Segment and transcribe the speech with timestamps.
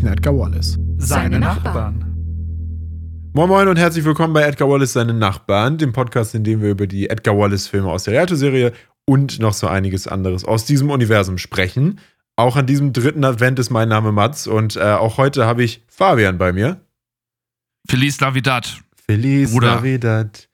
[0.00, 0.78] Sprechen Edgar Wallace.
[0.96, 2.06] Seine Nachbarn.
[3.34, 6.70] Moin Moin und herzlich willkommen bei Edgar Wallace Seine Nachbarn, dem Podcast, in dem wir
[6.70, 8.72] über die Edgar Wallace-Filme aus der Rialto-Serie
[9.04, 12.00] und noch so einiges anderes aus diesem Universum sprechen.
[12.34, 15.84] Auch an diesem dritten Advent ist mein Name Mats und äh, auch heute habe ich
[15.86, 16.80] Fabian bei mir.
[17.86, 18.80] Feliz Navidad.
[19.06, 19.74] Feliz Bruder.
[19.74, 20.48] Navidad.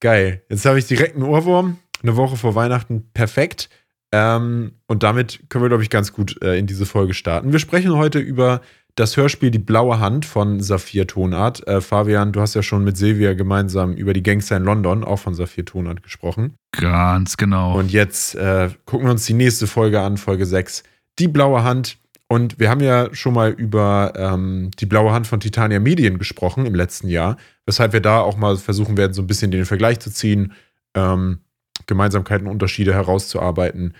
[0.00, 0.42] Geil.
[0.50, 1.78] Jetzt habe ich direkt einen Ohrwurm.
[2.02, 3.10] Eine Woche vor Weihnachten.
[3.14, 3.70] Perfekt.
[4.12, 7.52] Ähm, und damit können wir, glaube ich, ganz gut äh, in diese Folge starten.
[7.52, 8.60] Wir sprechen heute über
[9.00, 11.66] das Hörspiel Die blaue Hand von Saphir Tonart.
[11.66, 15.18] Äh, Fabian, du hast ja schon mit Silvia gemeinsam über die Gangster in London, auch
[15.18, 16.54] von Saphir Tonart, gesprochen.
[16.72, 17.78] Ganz genau.
[17.78, 20.82] Und jetzt äh, gucken wir uns die nächste Folge an, Folge 6.
[21.18, 21.96] Die blaue Hand.
[22.28, 26.66] Und wir haben ja schon mal über ähm, die blaue Hand von Titania Medien gesprochen
[26.66, 29.98] im letzten Jahr, weshalb wir da auch mal versuchen werden, so ein bisschen den Vergleich
[29.98, 30.52] zu ziehen,
[30.94, 31.38] ähm,
[31.86, 33.94] Gemeinsamkeiten, Unterschiede herauszuarbeiten.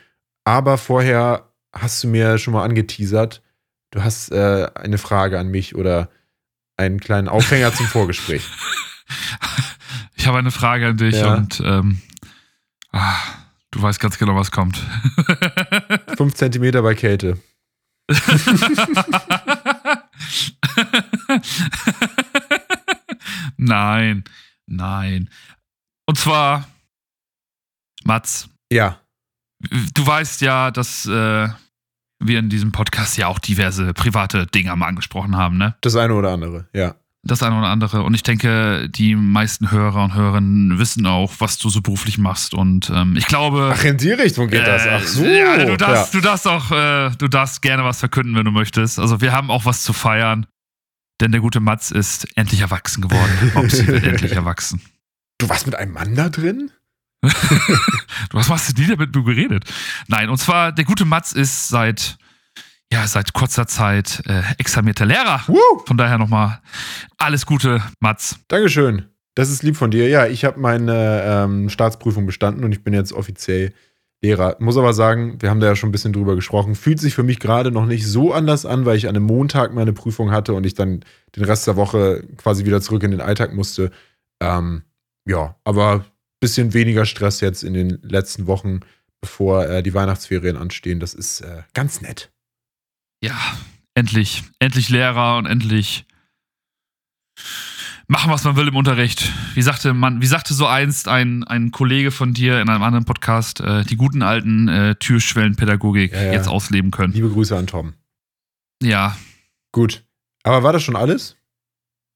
[0.44, 3.42] Aber vorher hast du mir schon mal angeteasert,
[3.91, 6.10] du hast äh, eine Frage an mich oder
[6.77, 8.47] einen kleinen Aufhänger zum Vorgespräch.
[10.14, 11.34] ich habe eine Frage an dich Ja.
[11.34, 12.00] und ähm,
[12.92, 13.16] ah,
[13.70, 14.78] du weißt ganz genau, was kommt.
[16.16, 17.38] Fünf Zentimeter bei Kälte.
[23.56, 24.25] nein,
[24.66, 25.30] nein.
[26.06, 26.66] Und zwar,
[28.04, 29.00] Mats, Ja,
[29.60, 31.48] du weißt ja, dass äh,
[32.20, 35.74] wir in diesem Podcast ja auch diverse private Dinge mal angesprochen haben, ne?
[35.80, 36.94] das eine oder andere, ja.
[37.22, 38.02] Das eine oder andere.
[38.02, 42.54] Und ich denke, die meisten Hörer und Hörerinnen wissen auch, was du so beruflich machst.
[42.54, 43.74] Und ähm, ich glaube.
[43.74, 44.86] Ach, in die Richtung geht das.
[44.86, 45.22] Ach so.
[45.22, 46.20] Äh, Ja, du darfst, ja.
[46.20, 48.98] du darfst auch, äh, du darfst gerne was verkünden, wenn du möchtest.
[48.98, 50.46] Also wir haben auch was zu feiern.
[51.20, 53.52] Denn der gute Mats ist endlich erwachsen geworden.
[53.52, 54.80] Mopsi wird endlich erwachsen.
[55.36, 56.70] Du warst mit einem Mann da drin?
[57.22, 57.28] Du,
[58.32, 59.64] was machst du nie damit mit mir geredet?
[60.08, 62.16] Nein, und zwar, der gute Mats ist seit,
[62.92, 65.42] ja, seit kurzer Zeit äh, examinierter Lehrer.
[65.47, 65.82] Woo!
[65.86, 66.60] Von daher nochmal
[67.19, 68.38] alles Gute, Mats.
[68.48, 69.06] Dankeschön.
[69.34, 70.08] Das ist lieb von dir.
[70.08, 73.72] Ja, ich habe meine ähm, Staatsprüfung bestanden und ich bin jetzt offiziell
[74.22, 74.56] Lehrer.
[74.58, 76.75] Muss aber sagen, wir haben da ja schon ein bisschen drüber gesprochen.
[76.75, 79.72] Fühlt sich für mich gerade noch nicht so anders an, weil ich an einem Montag
[79.72, 81.04] meine Prüfung hatte und ich dann
[81.37, 83.91] den Rest der Woche quasi wieder zurück in den Alltag musste.
[84.42, 84.82] Ähm,
[85.26, 86.04] ja, aber
[86.40, 88.80] bisschen weniger Stress jetzt in den letzten Wochen,
[89.20, 91.00] bevor äh, die Weihnachtsferien anstehen.
[91.00, 92.32] Das ist äh, ganz nett.
[93.22, 93.36] Ja,
[93.94, 96.06] endlich, endlich Lehrer und endlich
[98.08, 99.30] machen, was man will im Unterricht.
[99.54, 103.04] Wie sagte man, wie sagte so einst ein, ein Kollege von dir in einem anderen
[103.04, 106.32] Podcast, äh, die guten alten äh, Türschwellenpädagogik Ja, ja.
[106.32, 107.12] jetzt ausleben können.
[107.12, 107.94] Liebe Grüße an Tom.
[108.82, 109.16] Ja,
[109.72, 110.04] Gut.
[110.42, 111.36] Aber war das schon alles?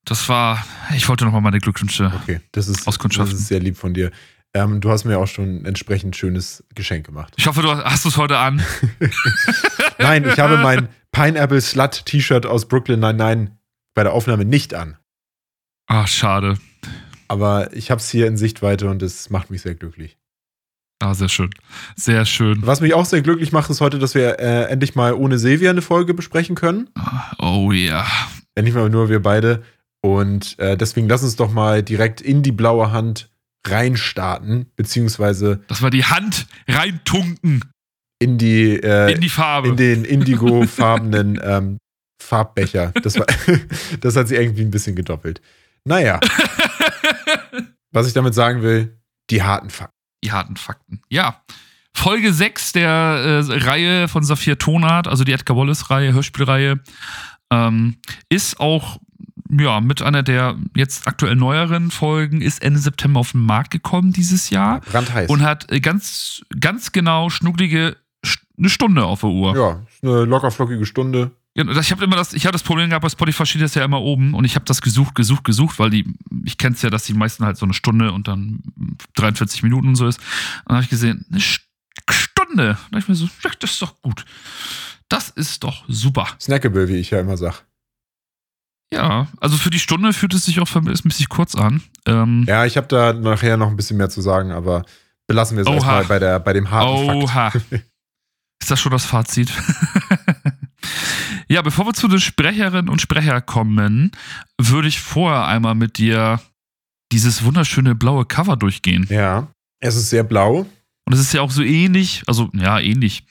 [0.04, 0.64] Das war,
[0.96, 2.12] ich wollte nochmal meine Glückwünsche.
[2.22, 3.36] Okay, das ist, das Auskundschaften.
[3.36, 4.10] ist sehr lieb von dir.
[4.54, 7.34] Ähm, du hast mir auch schon ein entsprechend schönes Geschenk gemacht.
[7.36, 8.62] Ich hoffe, du hast es heute an.
[9.98, 13.54] Nein, ich habe mein Pineapple Slut T-Shirt aus Brooklyn 99
[13.94, 14.96] bei der Aufnahme nicht an.
[15.86, 16.58] Ah, schade.
[17.28, 20.18] Aber ich habe es hier in Sichtweite und es macht mich sehr glücklich.
[21.00, 21.50] Ah, sehr schön.
[21.96, 22.64] Sehr schön.
[22.66, 25.70] Was mich auch sehr glücklich macht, ist heute, dass wir äh, endlich mal ohne Silvia
[25.70, 26.90] eine Folge besprechen können.
[27.38, 28.06] Oh ja.
[28.54, 29.62] Endlich mal nur wir beide.
[30.04, 33.30] Und äh, deswegen lass uns doch mal direkt in die blaue Hand
[33.66, 37.64] reinstarten, beziehungsweise Dass wir die Hand reintunken
[38.18, 39.68] in die, äh, in die Farbe.
[39.68, 41.78] in den indigofarbenen ähm,
[42.22, 42.92] Farbbecher.
[43.02, 43.24] Das, war,
[44.02, 45.40] das hat sie irgendwie ein bisschen gedoppelt.
[45.86, 46.20] Naja,
[47.90, 49.00] was ich damit sagen will,
[49.30, 49.96] die harten Fakten.
[50.22, 51.00] Die harten Fakten.
[51.08, 51.42] Ja.
[51.96, 56.80] Folge 6 der äh, Reihe von Saphir Tonart, also die Edgar Wallace-Reihe, Hörspielreihe,
[57.50, 57.96] ähm,
[58.28, 58.98] ist auch
[59.58, 64.12] ja, mit einer der jetzt aktuell neueren Folgen, ist Ende September auf den Markt gekommen
[64.12, 65.28] dieses Jahr Brandheiß.
[65.30, 67.96] und hat äh, ganz, ganz genau schnucklige
[68.56, 69.56] eine Stunde auf der Uhr.
[69.56, 71.32] ja, eine lockerflockige Stunde.
[71.56, 73.84] Ja, ich habe immer das, ich habe das Problem gehabt, bei Spotify steht das ja
[73.84, 76.04] immer oben und ich habe das gesucht, gesucht, gesucht, weil die,
[76.44, 78.60] ich kenne es ja, dass die meisten halt so eine Stunde und dann
[79.14, 80.18] 43 Minuten und so ist.
[80.18, 80.24] Und
[80.68, 81.60] dann habe ich gesehen, eine St-
[82.10, 82.76] Stunde.
[82.90, 83.28] Da ich mir so,
[83.60, 84.24] das ist doch gut.
[85.08, 86.26] Das ist doch super.
[86.40, 87.62] Snackable, wie ich ja immer sag.
[88.94, 91.82] Ja, also für die Stunde fühlt es sich auch verhältnismäßig kurz an.
[92.06, 94.84] Ähm, Ja, ich habe da nachher noch ein bisschen mehr zu sagen, aber
[95.26, 97.62] belassen wir es erstmal bei, der, bei dem harten Fakt.
[97.70, 97.78] Oha.
[98.62, 99.52] Ist das schon das Fazit?
[101.48, 104.12] ja, bevor wir zu den Sprecherinnen und Sprecher kommen,
[104.58, 106.40] würde ich vorher einmal mit dir
[107.12, 109.06] dieses wunderschöne blaue Cover durchgehen.
[109.10, 109.48] Ja,
[109.80, 110.66] es ist sehr blau.
[111.06, 113.26] Und es ist ja auch so ähnlich, also ja, ähnlich.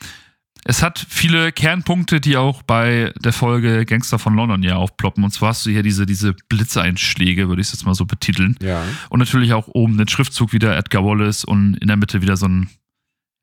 [0.65, 5.23] Es hat viele Kernpunkte, die auch bei der Folge Gangster von London ja aufploppen.
[5.23, 8.55] Und zwar hast du hier diese, diese Blitzeinschläge, würde ich es jetzt mal so betiteln.
[8.61, 8.81] Ja.
[9.09, 12.47] Und natürlich auch oben den Schriftzug wieder Edgar Wallace und in der Mitte wieder so
[12.47, 12.69] ein,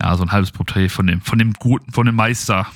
[0.03, 2.67] ja, so ein halbes Porträt von dem, von dem guten, von dem Meister.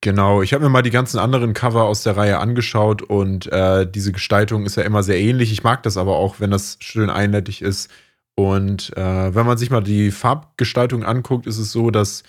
[0.00, 3.90] Genau, ich habe mir mal die ganzen anderen Cover aus der Reihe angeschaut und äh,
[3.90, 5.50] diese Gestaltung ist ja immer sehr ähnlich.
[5.50, 7.90] Ich mag das aber auch, wenn das schön einheitlich ist.
[8.34, 12.22] Und äh, wenn man sich mal die Farbgestaltung anguckt, ist es so, dass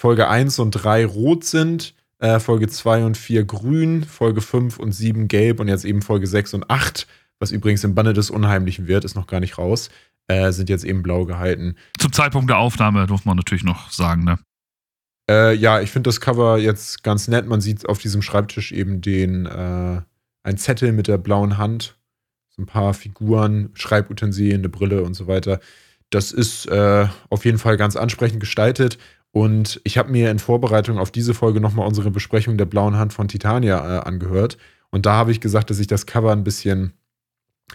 [0.00, 4.92] Folge 1 und 3 rot sind, äh, Folge 2 und 4 grün, Folge 5 und
[4.92, 7.06] 7 gelb und jetzt eben Folge 6 und 8,
[7.38, 9.90] was übrigens im Banne des Unheimlichen wird, ist noch gar nicht raus,
[10.26, 11.76] äh, sind jetzt eben blau gehalten.
[11.98, 14.38] Zum Zeitpunkt der Aufnahme durfte man natürlich noch sagen, ne?
[15.30, 17.46] Äh, ja, ich finde das Cover jetzt ganz nett.
[17.46, 20.00] Man sieht auf diesem Schreibtisch eben den, äh,
[20.44, 21.98] ein Zettel mit der blauen Hand,
[22.48, 25.60] so ein paar Figuren, Schreibutensilien, eine Brille und so weiter.
[26.08, 28.96] Das ist äh, auf jeden Fall ganz ansprechend gestaltet.
[29.32, 33.12] Und ich habe mir in Vorbereitung auf diese Folge nochmal unsere Besprechung der blauen Hand
[33.12, 34.58] von Titania äh, angehört.
[34.90, 36.94] Und da habe ich gesagt, dass ich das Cover ein bisschen,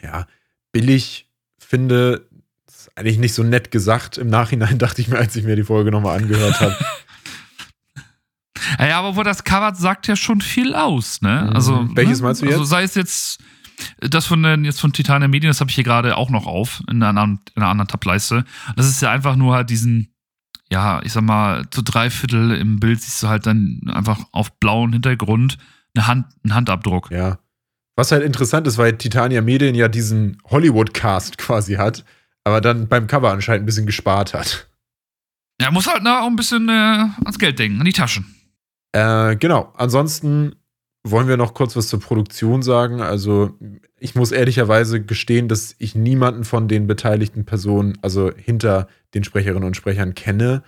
[0.03, 0.27] ja,
[0.73, 2.27] billig finde.
[2.65, 4.17] Das ist eigentlich nicht so nett gesagt.
[4.17, 6.75] Im Nachhinein dachte ich mir, als ich mir die Folge nochmal angehört habe.
[8.79, 11.45] Ja, aber wo das Cover sagt ja schon viel aus, ne?
[11.49, 11.55] Mhm.
[11.55, 12.25] Also, Welches ne?
[12.27, 12.69] meinst du Also jetzt?
[12.69, 13.39] sei es jetzt
[13.99, 16.81] das von den, jetzt von Titania Medien, das habe ich hier gerade auch noch auf,
[16.89, 18.43] in einer, anderen- in einer anderen Tableiste.
[18.75, 20.13] Das ist ja einfach nur halt diesen,
[20.71, 24.59] ja, ich sag mal, zu drei Viertel im Bild siehst du halt dann einfach auf
[24.59, 25.57] blauen Hintergrund
[25.95, 27.11] eine Hand, einen Handabdruck.
[27.11, 27.39] Ja.
[27.95, 32.03] Was halt interessant ist, weil Titania Medien ja diesen Hollywood-Cast quasi hat,
[32.43, 34.67] aber dann beim Cover anscheinend ein bisschen gespart hat.
[35.61, 38.35] Ja, muss halt ne, auch ein bisschen äh, ans Geld denken, an die Taschen.
[38.91, 39.73] Äh, genau.
[39.77, 40.55] Ansonsten
[41.05, 43.01] wollen wir noch kurz was zur Produktion sagen.
[43.01, 43.57] Also,
[43.99, 49.63] ich muss ehrlicherweise gestehen, dass ich niemanden von den beteiligten Personen, also hinter den Sprecherinnen
[49.63, 50.63] und Sprechern, kenne.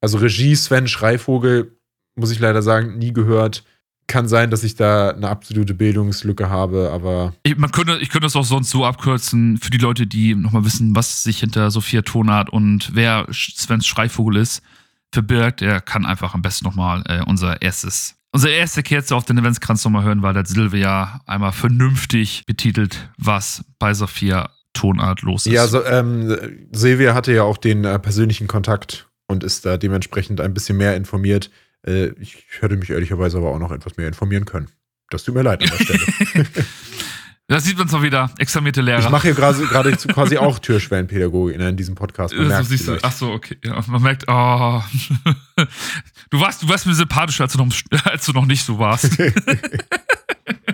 [0.00, 1.76] Also, Regie Sven Schreivogel,
[2.16, 3.64] muss ich leider sagen, nie gehört.
[4.08, 8.26] Kann sein, dass ich da eine absolute Bildungslücke habe, aber Ich, man könnte, ich könnte
[8.26, 12.02] das auch sonst so abkürzen für die Leute, die nochmal wissen, was sich hinter Sophia
[12.02, 14.62] Tonart und wer Svens Schreivogel ist,
[15.12, 15.60] verbirgt.
[15.60, 19.84] Der kann einfach am besten nochmal äh, unser erstes, unsere erste Kerze auf den Eventskranz
[19.84, 25.52] nochmal hören, weil da hat Silvia einmal vernünftig betitelt, was bei Sophia Tonart los ist.
[25.52, 26.36] Ja, so, ähm,
[26.72, 30.96] Silvia hatte ja auch den äh, persönlichen Kontakt und ist da dementsprechend ein bisschen mehr
[30.96, 31.50] informiert.
[31.86, 34.68] Äh, ich hätte mich ehrlicherweise aber auch noch etwas mehr informieren können.
[35.10, 36.46] Das tut mir leid an der Stelle.
[37.48, 38.30] da sieht man auch wieder.
[38.38, 39.00] Examinierte Lehrer.
[39.00, 42.34] ich mache hier gerade quasi auch Türschwellenpädagogik in diesem Podcast.
[42.34, 43.58] Man Äh, so merkt's siehst du, ach so, okay.
[43.62, 44.82] Ja, man merkt, oh.
[46.32, 47.72] du warst, du warst mir sympathischer, als du noch,
[48.04, 49.16] als du noch nicht so warst.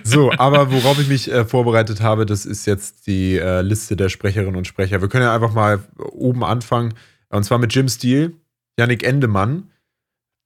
[0.02, 4.08] So, aber worauf ich mich äh, vorbereitet habe, das ist jetzt die äh, Liste der
[4.08, 5.02] Sprecherinnen und Sprecher.
[5.02, 6.94] Wir können ja einfach mal oben anfangen.
[7.28, 8.32] Und zwar mit Jim Steele,
[8.78, 9.70] Yannick Endemann,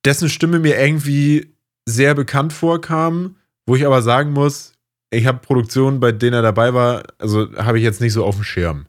[0.03, 1.55] dessen Stimme mir irgendwie
[1.85, 4.73] sehr bekannt vorkam, wo ich aber sagen muss,
[5.11, 8.35] ich habe Produktionen, bei denen er dabei war, also habe ich jetzt nicht so auf
[8.35, 8.87] dem Schirm.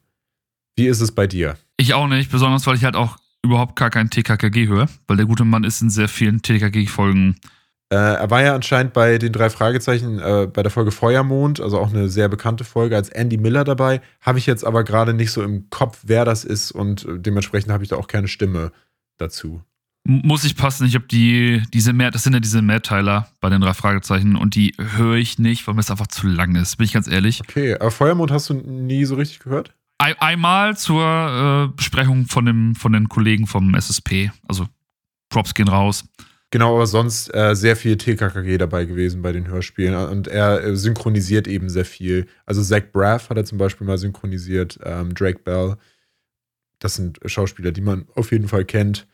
[0.76, 1.56] Wie ist es bei dir?
[1.76, 5.26] Ich auch nicht, besonders weil ich halt auch überhaupt gar kein TKKG höre, weil der
[5.26, 7.36] gute Mann ist in sehr vielen TKKG-Folgen.
[7.90, 11.78] Äh, er war ja anscheinend bei den drei Fragezeichen äh, bei der Folge Feuermond, also
[11.78, 14.00] auch eine sehr bekannte Folge, als Andy Miller dabei.
[14.20, 17.70] Habe ich jetzt aber gerade nicht so im Kopf, wer das ist und äh, dementsprechend
[17.70, 18.72] habe ich da auch keine Stimme
[19.18, 19.62] dazu.
[20.06, 23.60] Muss ich passen, ich habe die, diese mehr, das sind ja diese Mehrteiler bei den
[23.60, 26.84] drei Fragezeichen und die höre ich nicht, weil mir das einfach zu lang ist, bin
[26.84, 27.40] ich ganz ehrlich.
[27.40, 29.72] Okay, aber Feuermond hast du nie so richtig gehört?
[29.98, 31.02] Ein, einmal zur
[31.72, 34.66] äh, Besprechung von, dem, von den Kollegen vom SSP, also
[35.28, 36.04] Props gehen raus.
[36.50, 40.76] Genau, aber sonst äh, sehr viel TKKG dabei gewesen bei den Hörspielen und er äh,
[40.76, 42.26] synchronisiert eben sehr viel.
[42.46, 45.76] Also Zach Braff hat er zum Beispiel mal synchronisiert, ähm, Drake Bell.
[46.78, 49.08] Das sind Schauspieler, die man auf jeden Fall kennt.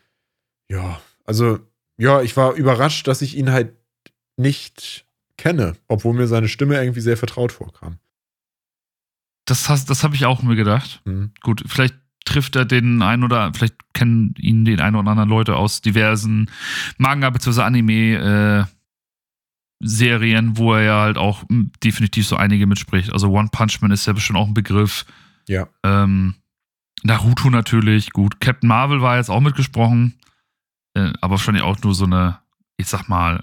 [0.69, 1.57] Ja, also
[1.97, 3.73] ja, ich war überrascht, dass ich ihn halt
[4.37, 5.05] nicht
[5.37, 7.97] kenne, obwohl mir seine Stimme irgendwie sehr vertraut vorkam.
[9.51, 11.01] Das, hast- das habe ich auch mir gedacht.
[11.05, 11.31] Hm.
[11.41, 15.55] Gut, vielleicht trifft er den einen oder vielleicht kennen ihn den einen oder anderen Leute
[15.57, 16.49] aus diversen
[16.97, 17.61] Manga bzw.
[17.63, 18.75] Anime äh,
[19.83, 23.11] Serien, wo er ja halt auch m, definitiv so einige mitspricht.
[23.11, 25.05] Also One Punch Man ist ja bestimmt auch ein Begriff.
[25.47, 25.67] Ja.
[25.83, 26.35] Ähm,
[27.03, 28.39] Naruto natürlich, gut.
[28.39, 30.13] Captain Marvel war jetzt auch mitgesprochen,
[30.93, 32.39] äh, aber wahrscheinlich auch nur so eine,
[32.77, 33.41] ich sag mal,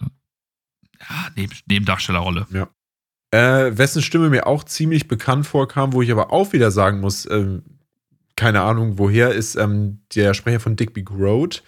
[1.00, 2.46] ja, Neben Nebendarstellerrolle.
[3.30, 7.28] Äh, wessen Stimme mir auch ziemlich bekannt vorkam, wo ich aber auch wieder sagen muss,
[7.30, 7.62] ähm,
[8.36, 11.62] keine Ahnung woher, ist ähm, der Sprecher von Digby Road,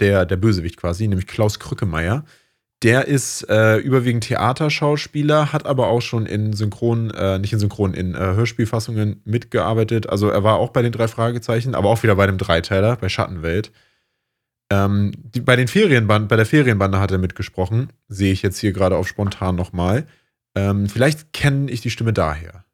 [0.00, 2.24] der, der Bösewicht quasi, nämlich Klaus Krückemeier.
[2.82, 7.94] Der ist äh, überwiegend Theaterschauspieler, hat aber auch schon in Synchron, äh, nicht in Synchron,
[7.94, 10.08] in äh, Hörspielfassungen mitgearbeitet.
[10.08, 13.08] Also er war auch bei den drei Fragezeichen, aber auch wieder bei dem Dreiteiler, bei
[13.08, 13.70] Schattenwelt.
[14.70, 18.72] Ähm, die, bei den Ferienband, bei der Ferienbande hat er mitgesprochen, sehe ich jetzt hier
[18.72, 20.08] gerade auf spontan nochmal.
[20.54, 22.64] Ähm, vielleicht kenne ich die Stimme daher.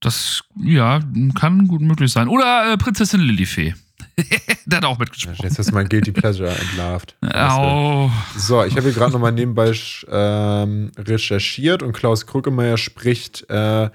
[0.00, 1.00] Das, ja,
[1.38, 2.28] kann gut möglich sein.
[2.28, 3.74] Oder äh, Prinzessin Lilifee.
[4.66, 5.38] der hat auch Ja, mitgesprochen.
[5.42, 7.16] Jetzt hast du mein Guilty Pleasure entlarvt.
[7.32, 8.10] Au.
[8.36, 9.72] So, ich habe hier gerade nochmal nebenbei
[10.08, 13.90] ähm, recherchiert und Klaus Krückemeier spricht äh,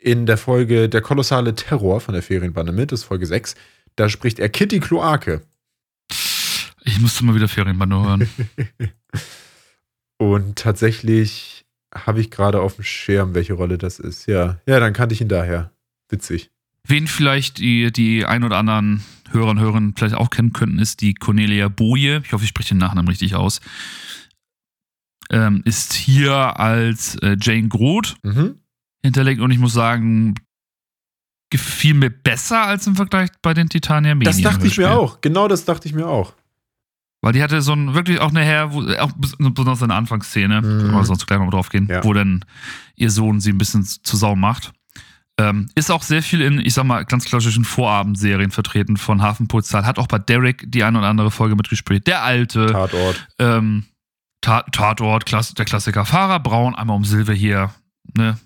[0.00, 3.54] in der Folge Der kolossale Terror von der Ferienbande mit, das ist Folge 6.
[3.96, 5.42] Da spricht er Kitty Kloake.
[6.82, 8.28] Ich musste mal wieder Ferienbande hören.
[10.18, 11.63] Und tatsächlich
[11.94, 14.26] habe ich gerade auf dem Schirm, welche Rolle das ist.
[14.26, 15.70] Ja, ja, dann kannte ich ihn daher.
[16.08, 16.50] Witzig.
[16.86, 21.00] Wen vielleicht die, die ein oder anderen Hörer und Hörerinnen vielleicht auch kennen könnten, ist
[21.00, 22.20] die Cornelia Boje.
[22.24, 23.60] Ich hoffe, ich spreche den Nachnamen richtig aus.
[25.30, 28.58] Ähm, ist hier als äh, Jane Groth Mhm.
[29.02, 30.34] hinterlegt und ich muss sagen,
[31.50, 34.42] gefiel mir besser als im Vergleich bei den Titania Medien.
[34.42, 35.20] Das dachte ich mir auch.
[35.22, 36.34] Genau das dachte ich mir auch.
[37.24, 40.60] Weil die hatte so ein wirklich auch nachher, wo, auch bes- besonders in der Anfangsszene,
[40.60, 40.92] Mhm.
[40.92, 42.04] wir sonst gleich noch drauf gehen, Ja.
[42.04, 42.44] wo dann
[42.96, 44.72] ihr Sohn sie ein bisschen zu Sau macht.
[45.40, 49.86] Ähm, ist auch sehr viel in, ich sag mal, ganz klassischen Vorabendserien vertreten von Hafenputzal.
[49.86, 52.06] Hat auch bei Derek die eine oder andere Folge mitgespielt.
[52.06, 53.26] Der alte, Tatort.
[53.38, 53.84] ähm,
[54.42, 57.70] Ta Tatort, Klass der Klassiker Fahrer Braun, einmal um Silber hier,
[58.16, 58.38] ne,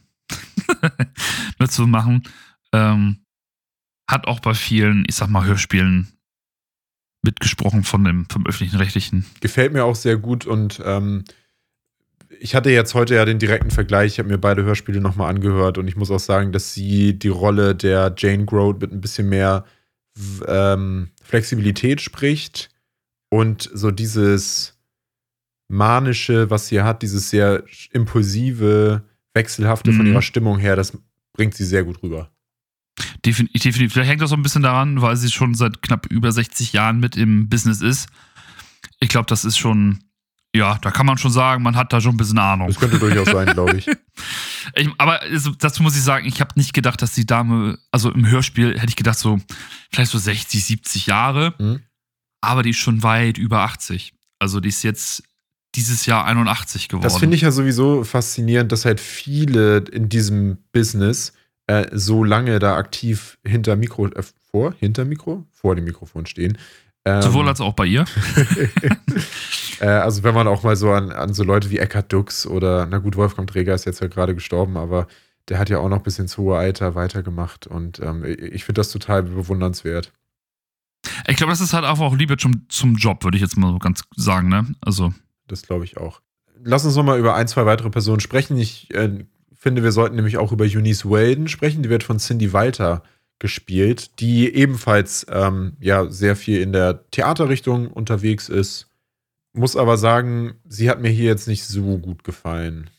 [1.58, 2.22] mitzumachen.
[2.72, 3.18] Ähm,
[4.08, 6.08] hat auch bei vielen, ich sag mal, Hörspielen
[7.22, 9.26] mitgesprochen von dem, vom öffentlichen Rechtlichen.
[9.40, 11.24] Gefällt mir auch sehr gut und ähm,
[12.40, 14.12] ich hatte jetzt heute ja den direkten Vergleich.
[14.12, 17.28] Ich habe mir beide Hörspiele nochmal angehört und ich muss auch sagen, dass sie die
[17.28, 19.64] Rolle der Jane Grote mit ein bisschen mehr
[20.46, 22.68] ähm, Flexibilität spricht
[23.30, 24.78] und so dieses
[25.68, 29.02] manische, was sie hat, dieses sehr impulsive,
[29.34, 30.12] wechselhafte von Mhm.
[30.12, 30.96] ihrer Stimmung her, das
[31.32, 32.30] bringt sie sehr gut rüber.
[33.24, 33.92] Defin- Definitiv.
[33.92, 37.00] Vielleicht hängt das so ein bisschen daran, weil sie schon seit knapp über 60 Jahren
[37.00, 38.08] mit im Business ist.
[39.00, 40.00] Ich glaube, das ist schon,
[40.54, 42.68] ja, da kann man schon sagen, man hat da schon ein bisschen Ahnung.
[42.68, 43.86] Das könnte durchaus sein, glaube ich.
[44.74, 45.20] Ich, aber
[45.60, 48.90] dazu muss ich sagen, ich habe nicht gedacht, dass die Dame, also im Hörspiel hätte
[48.90, 49.40] ich gedacht, so
[49.90, 51.80] vielleicht so 60, 70 Jahre, Mhm.
[52.42, 54.12] aber die ist schon weit über 80.
[54.38, 55.22] Also die ist jetzt
[55.74, 57.02] dieses Jahr 81 geworden.
[57.04, 61.32] Das finde ich ja sowieso faszinierend, dass halt viele in diesem Business
[61.68, 66.58] äh, so lange da aktiv hinter Mikro, äh, vor, hinter Mikro, vor dem Mikrofon stehen.
[67.04, 68.04] Ähm, Sowohl als auch bei ihr.
[69.80, 72.86] äh, also wenn man auch mal so an, an so Leute wie Eckhard Dux oder,
[72.86, 75.06] na gut, Wolfgang Träger ist jetzt ja gerade gestorben, aber
[75.48, 78.90] der hat ja auch noch bis ins hohe Alter weitergemacht und ähm, ich finde das
[78.90, 80.12] total bewundernswert.
[81.26, 83.72] Ich glaube, das ist halt einfach auch Liebe zum, zum Job, würde ich jetzt mal
[83.72, 84.66] so ganz sagen, ne?
[84.80, 85.12] Also,
[85.46, 86.20] Das glaube ich auch.
[86.62, 88.58] Lass uns noch mal über ein, zwei weitere Personen sprechen.
[88.58, 89.24] Ich äh,
[89.58, 91.82] finde, wir sollten nämlich auch über Eunice Walden sprechen.
[91.82, 93.02] Die wird von Cindy Walter
[93.38, 98.86] gespielt, die ebenfalls ähm, ja sehr viel in der Theaterrichtung unterwegs ist.
[99.52, 102.90] Muss aber sagen, sie hat mir hier jetzt nicht so gut gefallen.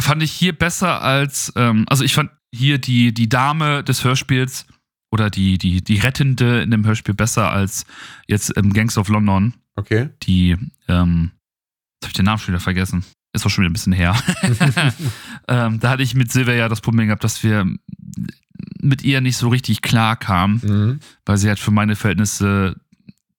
[0.00, 4.66] fand ich hier besser als, ähm, also ich fand hier die, die Dame des Hörspiels
[5.10, 7.84] oder die, die, die Rettende in dem Hörspiel besser als
[8.26, 10.10] jetzt im Gangs of London, Okay.
[10.22, 10.56] die,
[10.88, 11.30] ähm,
[11.94, 13.04] jetzt habe ich den Namen schon wieder vergessen.
[13.32, 14.14] Ist auch schon wieder ein bisschen her.
[15.48, 17.66] ähm, da hatte ich mit Silvia ja das Problem gehabt, dass wir
[18.80, 21.00] mit ihr nicht so richtig klar kamen, mhm.
[21.24, 22.76] weil sie halt für meine Verhältnisse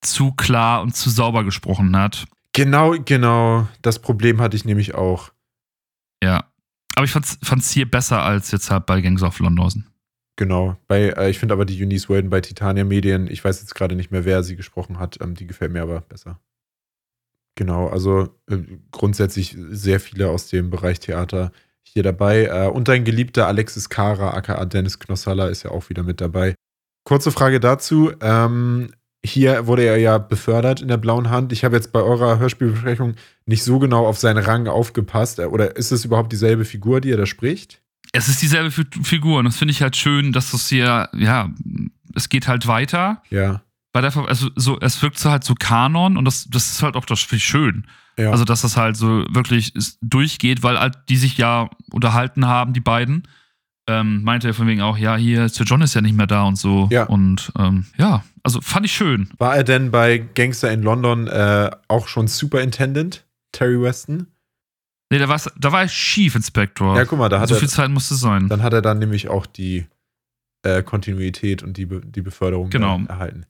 [0.01, 2.25] zu klar und zu sauber gesprochen hat.
[2.53, 3.67] Genau, genau.
[3.81, 5.31] Das Problem hatte ich nämlich auch.
[6.23, 6.45] Ja.
[6.95, 9.85] Aber ich fand's, fand's hier besser als jetzt halt bei Gangs of London.
[10.35, 10.77] Genau.
[10.88, 13.95] Bei, äh, ich finde aber die Eunice Walden bei Titania Medien, ich weiß jetzt gerade
[13.95, 16.39] nicht mehr, wer sie gesprochen hat, ähm, die gefällt mir aber besser.
[17.55, 18.57] Genau, also äh,
[18.91, 21.51] grundsätzlich sehr viele aus dem Bereich Theater
[21.83, 22.45] hier dabei.
[22.45, 26.55] Äh, und dein geliebter Alexis Kara, aka Dennis Knossalla, ist ja auch wieder mit dabei.
[27.05, 28.12] Kurze Frage dazu.
[28.22, 28.91] Ähm,
[29.25, 31.53] hier wurde er ja befördert in der blauen Hand.
[31.53, 35.39] Ich habe jetzt bei eurer Hörspielbesprechung nicht so genau auf seinen Rang aufgepasst.
[35.39, 37.81] Äh, Oder ist es überhaupt dieselbe Figur, die er da spricht?
[38.13, 41.50] Es ist dieselbe Fi- Figur und das finde ich halt schön, dass das hier, ja,
[42.15, 43.22] es geht halt weiter.
[43.29, 43.63] Ja.
[43.93, 46.83] Bei der, Ver- also so, es wirkt so halt so Kanon und das, das ist
[46.83, 47.85] halt auch das schön.
[48.17, 48.31] ja.
[48.31, 49.71] Also, dass das halt so wirklich
[50.01, 53.27] durchgeht, weil halt die sich ja unterhalten haben, die beiden.
[53.85, 56.43] Ähm, meinte er von wegen auch, ja, hier, Sir John ist ja nicht mehr da
[56.43, 56.88] und so.
[56.89, 57.03] Ja.
[57.03, 59.29] Und ähm, ja, also fand ich schön.
[59.38, 64.27] War er denn bei Gangster in London äh, auch schon Superintendent, Terry Weston?
[65.12, 66.95] Nee, da, war's, da war ich Chief Inspector.
[66.97, 68.47] Ja, guck mal, da hat, so er, viel Zeit musste sein.
[68.47, 69.85] dann hat er dann nämlich auch die
[70.63, 73.01] äh, Kontinuität und die, Be die Beförderung Genau.
[73.09, 73.45] erhalten.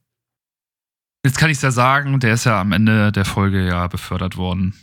[1.25, 4.35] Jetzt kann ich es ja sagen, der ist ja am Ende der Folge ja befördert
[4.35, 4.73] worden,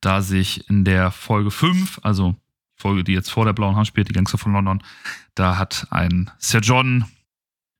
[0.00, 3.86] da sich in der Folge 5, also die Folge, die jetzt vor der Blauen Hand
[3.86, 4.82] spielt, die Gangster von London,
[5.34, 7.04] da hat ein Sir John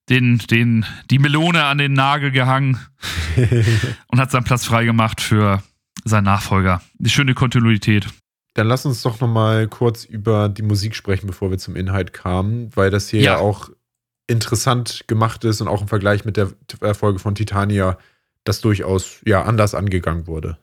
[0.08, 2.78] den, den, die Melone an den Nagel gehangen
[4.06, 5.62] und hat seinen Platz freigemacht für
[6.04, 6.80] seinen Nachfolger.
[6.98, 8.06] Die schöne Kontinuität.
[8.54, 12.12] Dann lass uns doch noch mal kurz über die Musik sprechen, bevor wir zum Inhalt
[12.12, 13.38] kamen, weil das hier ja, Ja.
[13.38, 13.68] auch
[14.26, 17.98] interessant gemacht ist und auch im Vergleich mit der äh, Folge von Titania
[18.44, 20.58] das durchaus ja anders angegangen wurde.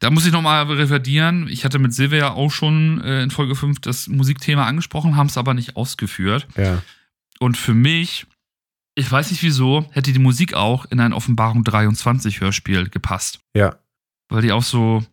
[0.00, 1.48] Da muss ich nochmal revidieren.
[1.48, 5.38] Ich hatte mit Silvia auch schon äh, in Folge 5 das Musikthema angesprochen, haben es
[5.38, 6.46] aber nicht ausgeführt.
[6.56, 6.82] Ja.
[7.40, 8.26] Und für mich,
[8.94, 13.40] ich weiß nicht wieso, hätte die Musik auch in ein Offenbarung 23 Hörspiel gepasst.
[13.54, 13.76] Ja.
[14.28, 15.04] Weil die auch so,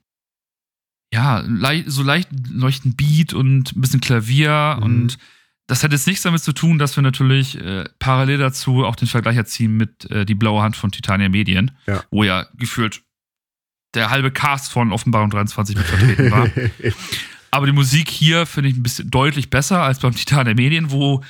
[1.14, 4.84] ja, lei so leicht leuchten Beat und ein bisschen Klavier Mhm.
[4.84, 5.18] und
[5.68, 9.08] das hat jetzt nichts damit zu tun, dass wir natürlich äh, parallel dazu auch den
[9.08, 12.04] Vergleich erziehen mit äh, Die blaue Hand von Titania Medien, Ja.
[12.12, 13.02] wo ja gefühlt
[13.96, 16.48] der halbe Cast von Offenbarung 23 mit vertreten war.
[17.52, 20.92] Aber die Musik hier finde ich ein bisschen deutlich besser als beim Titan der Medien,
[20.92, 21.24] wo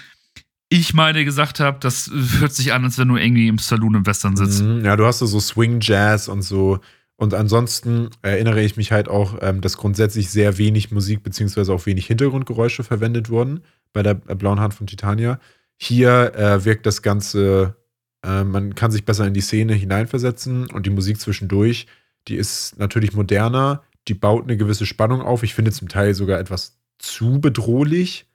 [0.69, 4.05] ich meine gesagt habe, das hört sich an, als wenn du irgendwie im Saloon im
[4.07, 4.63] Western sitzt.
[4.63, 6.79] Mhm, Ja, du hast so Swing Jazz und so.
[7.17, 11.85] Und ansonsten erinnere ich mich halt auch, ähm, dass grundsätzlich sehr wenig Musik beziehungsweise auch
[11.85, 13.61] wenig Hintergrundgeräusche verwendet wurden
[13.95, 15.39] bei der Blauen Hand von Titania.
[15.77, 17.77] Hier äh, wirkt das Ganze,
[18.23, 21.87] äh, man kann sich besser in die Szene hineinversetzen und die Musik zwischendurch,
[22.27, 25.43] die ist natürlich moderner, die baut eine gewisse Spannung auf.
[25.43, 28.27] Ich finde zum Teil sogar etwas zu bedrohlich,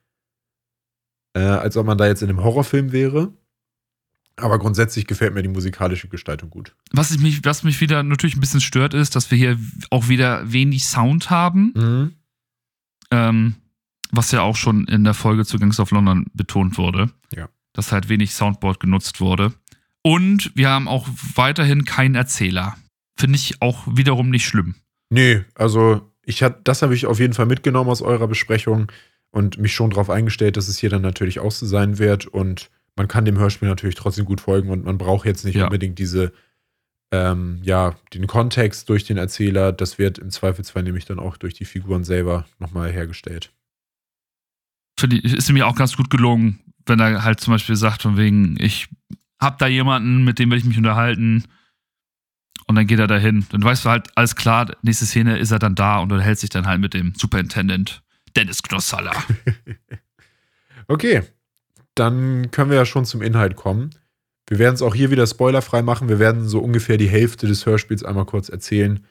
[1.34, 3.32] äh, als ob man da jetzt in einem Horrorfilm wäre.
[4.36, 6.74] Aber grundsätzlich gefällt mir die musikalische Gestaltung gut.
[6.92, 9.58] Was, ich mich, was mich wieder natürlich ein bisschen stört, ist, dass wir hier
[9.90, 11.74] auch wieder wenig Sound haben.
[11.76, 12.12] Mhm.
[13.10, 13.54] Ähm,
[14.12, 17.10] was ja auch schon in der Folge zu Gangs of London betont wurde.
[17.34, 17.48] Ja.
[17.72, 19.52] Dass halt wenig Soundboard genutzt wurde.
[20.02, 22.76] Und wir haben auch weiterhin keinen Erzähler.
[23.16, 24.74] Finde ich auch wiederum nicht schlimm.
[25.10, 28.90] Nee, also ich hat, das habe ich auf jeden Fall mitgenommen aus eurer Besprechung
[29.30, 32.26] und mich schon darauf eingestellt, dass es hier dann natürlich auch so sein wird.
[32.26, 35.64] Und man kann dem Hörspiel natürlich trotzdem gut folgen und man braucht jetzt nicht Ja.
[35.64, 36.32] unbedingt diese,
[37.12, 39.72] ähm, ja, den Kontext durch den Erzähler.
[39.72, 43.52] Das wird im Zweifelsfall nämlich dann auch durch die Figuren selber nochmal hergestellt.
[45.00, 48.18] Finde ich, ist mir auch ganz gut gelungen, wenn er halt zum Beispiel sagt, von
[48.18, 48.88] wegen, ich
[49.40, 51.44] hab da jemanden, mit dem will ich mich unterhalten.
[52.66, 53.46] Und dann geht er dahin.
[53.50, 56.50] Dann weißt du halt, alles klar, nächste Szene ist er dann da und unterhält sich
[56.50, 58.02] dann halt mit dem Superintendent
[58.36, 59.12] Dennis Knossalla.
[60.88, 61.22] Okay,
[61.94, 63.90] dann können wir ja schon zum Inhalt kommen.
[64.48, 66.08] Wir werden es auch hier wieder spoilerfrei machen.
[66.08, 69.06] Wir werden so ungefähr die Hälfte des Hörspiels einmal kurz erzählen.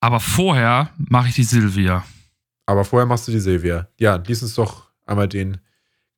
[0.00, 2.04] Aber vorher mache ich die Silvia.
[2.68, 3.88] Aber vorher machst du die Silvia.
[3.98, 5.56] Ja, lies uns doch einmal den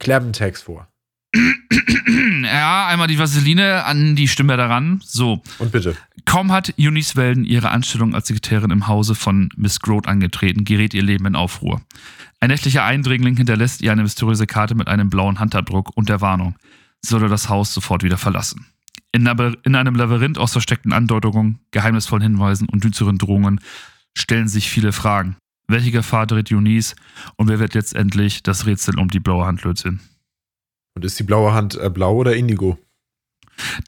[0.01, 0.89] Klappentext vor.
[2.43, 5.01] ja, einmal die Vaseline an die Stimme daran.
[5.05, 5.43] So.
[5.61, 5.97] Und bitte.
[6.25, 10.93] Kaum hat Eunice Welden ihre Anstellung als Sekretärin im Hause von Miss Grote angetreten, gerät
[10.93, 11.83] ihr Leben in Aufruhr.
[12.41, 16.57] Ein nächtlicher Eindringling hinterlässt ihr eine mysteriöse Karte mit einem blauen Handabdruck und der Warnung,
[17.01, 18.67] sie solle das Haus sofort wieder verlassen.
[19.13, 19.29] In,
[19.63, 23.61] in einem Labyrinth aus versteckten Andeutungen, geheimnisvollen Hinweisen und düsteren Drohungen
[24.17, 25.37] stellen sich viele Fragen.
[25.71, 26.97] Welche Gefahr dreht Eunice
[27.37, 30.01] und wer wird letztendlich das Rätsel um die blaue Hand lösen?
[30.95, 32.79] Und ist die blaue Hand äh, blau oder indigo?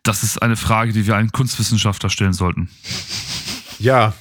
[0.02, 2.68] Das ist eine Frage, die wir einen Kunstwissenschaftler stellen sollten.
[3.78, 4.14] Ja,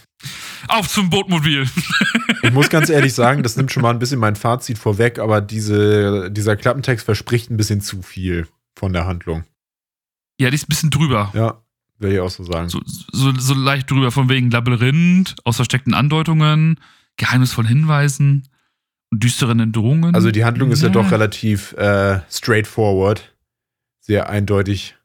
[0.67, 1.67] Auf zum Bootmobil!
[2.43, 5.41] ich muss ganz ehrlich sagen, das nimmt schon mal ein bisschen mein Fazit vorweg, aber
[5.41, 9.43] diese, dieser Klappentext verspricht ein bisschen zu viel von der Handlung.
[10.39, 11.31] Ja, die ist ein bisschen drüber.
[11.33, 11.61] Ja,
[11.99, 12.69] will ich auch so sagen.
[12.69, 16.79] So, so, so leicht drüber, von wegen Labyrinth, aus versteckten Andeutungen,
[17.21, 18.47] geheimnisvollen Hinweisen
[19.11, 20.13] und düsteren Drohungen.
[20.15, 20.93] Also die Handlung ist ja, Ja.
[20.93, 23.33] doch relativ äh, straightforward.
[23.99, 24.95] Sehr eindeutig,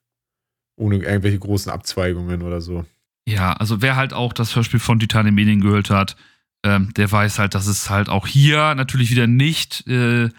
[0.77, 2.85] ohne irgendwelche großen Abzweigungen oder so.
[3.29, 6.17] Ja, also wer halt auch das Hörspiel von Titanic Medien gehört hat,
[6.65, 10.31] ähm, der weiß halt, dass es halt auch hier natürlich wieder nicht äh,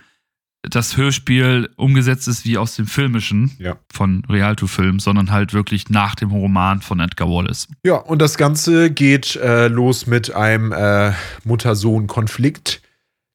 [0.69, 3.77] das Hörspiel umgesetzt ist wie aus dem Filmischen Ja.
[3.91, 7.67] von Rialto-Film, sondern halt wirklich nach dem Roman von Edgar Wallace.
[7.83, 11.11] Ja, und das Ganze geht äh, los mit einem äh,
[11.43, 12.81] Mutter-Sohn-Konflikt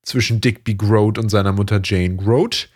[0.02, 2.66] zwischen Digby Grote und seiner Mutter Jane Grote,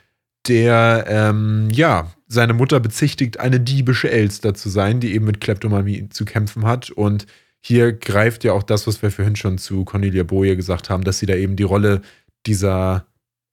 [0.47, 6.09] der, ähm, ja, seine Mutter bezichtigt, eine diebische Elster zu sein, die eben mit Kleptomanie
[6.09, 6.91] zu kämpfen hat.
[6.91, 7.27] Und
[7.61, 11.19] hier greift ja auch das, was wir vorhin schon zu Cornelia Boye gesagt haben, dass
[11.19, 12.03] sie da eben die Rolle
[12.47, 13.07] dieser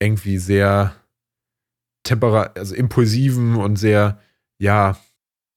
[0.04, 0.94] irgendwie sehr
[2.02, 4.20] tempera also impulsiven und sehr,
[4.58, 4.96] ja,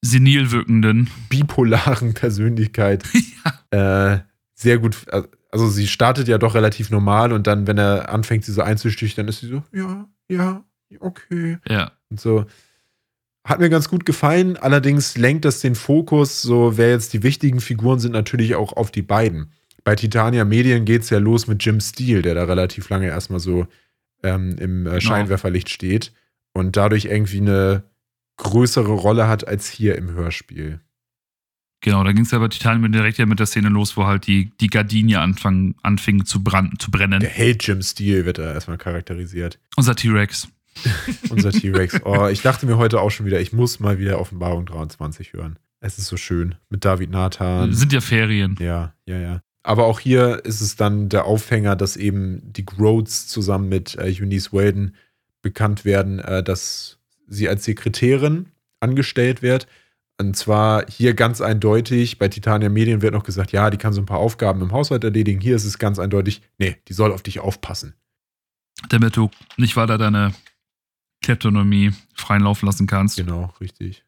[0.00, 1.10] Senil wirkenden.
[1.28, 3.04] bipolaren Persönlichkeit
[3.70, 4.18] äh,
[4.54, 4.96] sehr gut.
[5.50, 9.16] Also sie startet ja doch relativ normal und dann, wenn er anfängt, sie so einzustichen,
[9.16, 10.64] dann ist sie so, ja, ja,
[11.00, 11.58] okay.
[11.68, 11.92] Ja.
[12.10, 12.46] Und so.
[13.44, 14.58] Hat mir ganz gut gefallen.
[14.58, 18.90] Allerdings lenkt das den Fokus, so wer jetzt die wichtigen Figuren sind, natürlich auch auf
[18.90, 19.52] die beiden.
[19.84, 23.40] Bei Titania Medien geht es ja los mit Jim Steele, der da relativ lange erstmal
[23.40, 23.66] so
[24.22, 26.12] ähm, im äh, Scheinwerferlicht steht
[26.52, 27.84] und dadurch irgendwie eine
[28.36, 30.80] größere Rolle hat als hier im Hörspiel.
[31.80, 34.26] Genau, da ging es ja bei Titanic direkt ja mit der Szene los, wo halt
[34.26, 37.20] die, die Gardine anfang, anfing zu, brand, zu brennen.
[37.20, 39.60] Der Held Jim Steele wird da erstmal charakterisiert.
[39.76, 40.48] Unser T-Rex.
[41.30, 42.00] Unser T-Rex.
[42.04, 45.58] Oh, ich dachte mir heute auch schon wieder, ich muss mal wieder Offenbarung 23 hören.
[45.80, 46.56] Es ist so schön.
[46.68, 47.72] Mit David Nathan.
[47.72, 48.56] Sind ja Ferien.
[48.58, 49.40] Ja, ja, ja.
[49.68, 54.10] Aber auch hier ist es dann der Aufhänger, dass eben die Groats zusammen mit äh,
[54.18, 54.94] Eunice Weldon
[55.42, 58.46] bekannt werden, äh, dass sie als Sekretärin
[58.80, 59.66] angestellt wird.
[60.18, 64.00] Und zwar hier ganz eindeutig, bei Titania Medien wird noch gesagt, ja, die kann so
[64.00, 65.38] ein paar Aufgaben im Haushalt erledigen.
[65.38, 67.92] Hier ist es ganz eindeutig, nee, die soll auf dich aufpassen.
[68.88, 69.28] Damit du
[69.58, 70.32] nicht weiter deine
[71.22, 73.18] Kleptonomie freien Lauf lassen kannst.
[73.18, 74.02] Genau, richtig.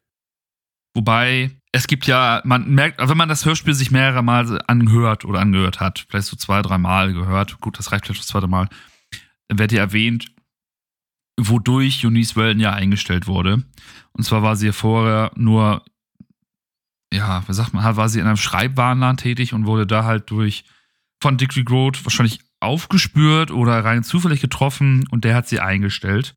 [0.93, 5.39] Wobei, es gibt ja, man merkt, wenn man das Hörspiel sich mehrere Mal angehört oder
[5.39, 8.67] angehört hat, vielleicht so zwei, drei Mal gehört, gut, das reicht vielleicht das zweite Mal,
[9.47, 10.31] dann wird ja erwähnt,
[11.39, 13.63] wodurch Eunice Weldon ja eingestellt wurde.
[14.11, 15.83] Und zwar war sie ja vorher nur,
[17.13, 20.65] ja, wie sagt man, war sie in einem Schreibwarenladen tätig und wurde da halt durch
[21.21, 26.35] von Dick Groat wahrscheinlich aufgespürt oder rein zufällig getroffen und der hat sie eingestellt.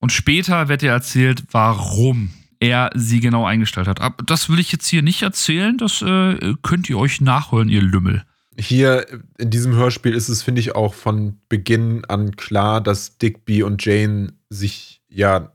[0.00, 2.30] Und später wird ihr erzählt, warum
[2.62, 4.00] er sie genau eingestellt hat.
[4.00, 7.82] Aber das will ich jetzt hier nicht erzählen, das äh, könnt ihr euch nachholen, ihr
[7.82, 8.24] Lümmel.
[8.56, 9.06] Hier
[9.38, 13.84] in diesem Hörspiel ist es, finde ich, auch von Beginn an klar, dass Digby und
[13.84, 15.52] Jane sich ja,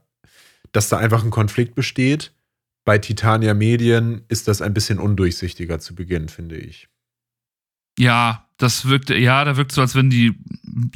[0.72, 2.32] dass da einfach ein Konflikt besteht.
[2.84, 6.88] Bei Titania Medien ist das ein bisschen undurchsichtiger zu Beginn, finde ich.
[7.98, 10.34] Ja, das wirkt, ja, da wirkt so, als wenn die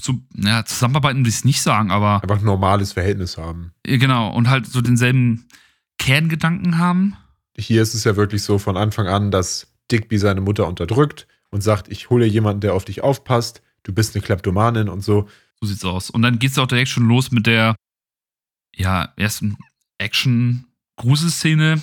[0.00, 2.22] so, ja, zusammenarbeiten, will ich es nicht sagen, aber.
[2.22, 3.72] Einfach ein normales Verhältnis haben.
[3.84, 5.46] Genau, und halt so denselben
[6.02, 7.16] Kerngedanken haben.
[7.56, 11.60] Hier ist es ja wirklich so von Anfang an, dass Digby seine Mutter unterdrückt und
[11.62, 15.28] sagt, ich hole jemanden, der auf dich aufpasst, du bist eine Kleptomanin und so.
[15.60, 16.10] So sieht's aus.
[16.10, 17.76] Und dann geht's auch direkt schon los mit der,
[18.74, 19.56] ja, ersten
[19.98, 21.80] Action-Gruselszene.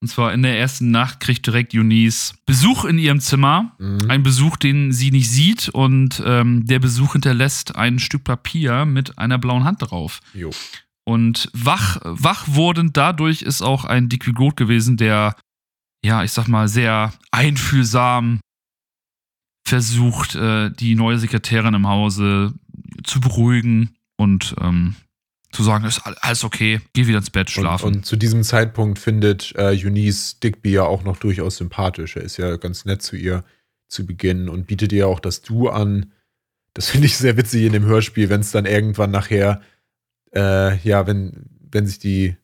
[0.00, 3.74] Und zwar in der ersten Nacht kriegt direkt Eunice Besuch in ihrem Zimmer.
[3.78, 4.08] Mhm.
[4.08, 5.68] Ein Besuch, den sie nicht sieht.
[5.68, 10.20] Und ähm, der Besuch hinterlässt ein Stück Papier mit einer blauen Hand drauf.
[10.32, 10.50] Jo.
[11.04, 15.34] Und wach, wach wurden dadurch ist auch ein Dick Vigot gewesen, der,
[16.04, 18.40] ja, ich sag mal, sehr einfühlsam
[19.66, 22.54] versucht, äh, die neue Sekretärin im Hause
[23.04, 24.94] zu beruhigen und ähm,
[25.52, 27.86] zu sagen, ist alles okay, geh wieder ins Bett schlafen.
[27.86, 32.16] Und, und zu diesem Zeitpunkt findet äh, Eunice Digby ja auch noch durchaus sympathisch.
[32.16, 33.44] Er ist ja ganz nett zu ihr
[33.88, 36.12] zu Beginn und bietet ihr auch das Du an.
[36.74, 39.60] Das finde ich sehr witzig in dem Hörspiel, wenn es dann irgendwann nachher,
[40.34, 42.36] äh, ja, wenn, wenn sich die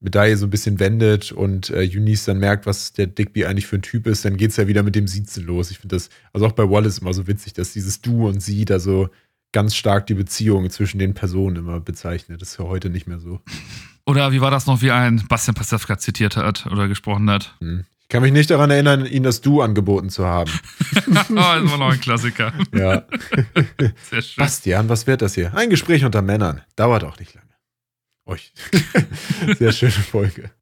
[0.00, 3.76] Medaille so ein bisschen wendet und äh, Eunice dann merkt, was der Digby eigentlich für
[3.76, 5.70] ein Typ ist, dann geht es ja wieder mit dem Siezen los.
[5.70, 8.64] Ich finde das, also auch bei Wallace immer so witzig, dass dieses Du und Sie
[8.64, 9.08] da so
[9.52, 12.42] ganz stark die Beziehung zwischen den Personen immer bezeichnet.
[12.42, 13.40] Das ist ja heute nicht mehr so.
[14.06, 17.56] Oder wie war das noch, wie ein Bastian Pastewka zitiert hat oder gesprochen hat?
[17.60, 17.84] Hm.
[18.02, 20.52] Ich kann mich nicht daran erinnern, Ihnen das Du angeboten zu haben.
[21.08, 22.52] oh, das war noch ein Klassiker.
[22.72, 23.02] ja.
[24.08, 24.44] Sehr schön.
[24.44, 25.52] Bastian, was wird das hier?
[25.54, 26.62] Ein Gespräch unter Männern.
[26.76, 27.50] Dauert auch nicht lange.
[28.26, 28.52] Euch.
[29.58, 30.52] Sehr schöne Folge.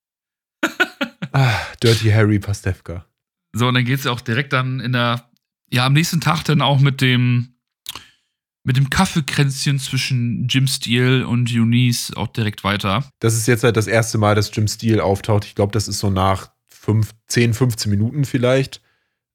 [1.32, 1.52] Ah,
[1.82, 3.04] Dirty Harry Pastewka.
[3.52, 5.28] So, und dann geht es ja auch direkt dann in der,
[5.70, 7.53] ja, am nächsten Tag dann auch mit dem
[8.64, 13.08] mit dem Kaffeekränzchen zwischen Jim Steele und Eunice auch direkt weiter.
[13.20, 15.44] Das ist jetzt halt das erste Mal, dass Jim Steele auftaucht.
[15.44, 18.80] Ich glaube, das ist so nach fünf, 10, 15 Minuten vielleicht.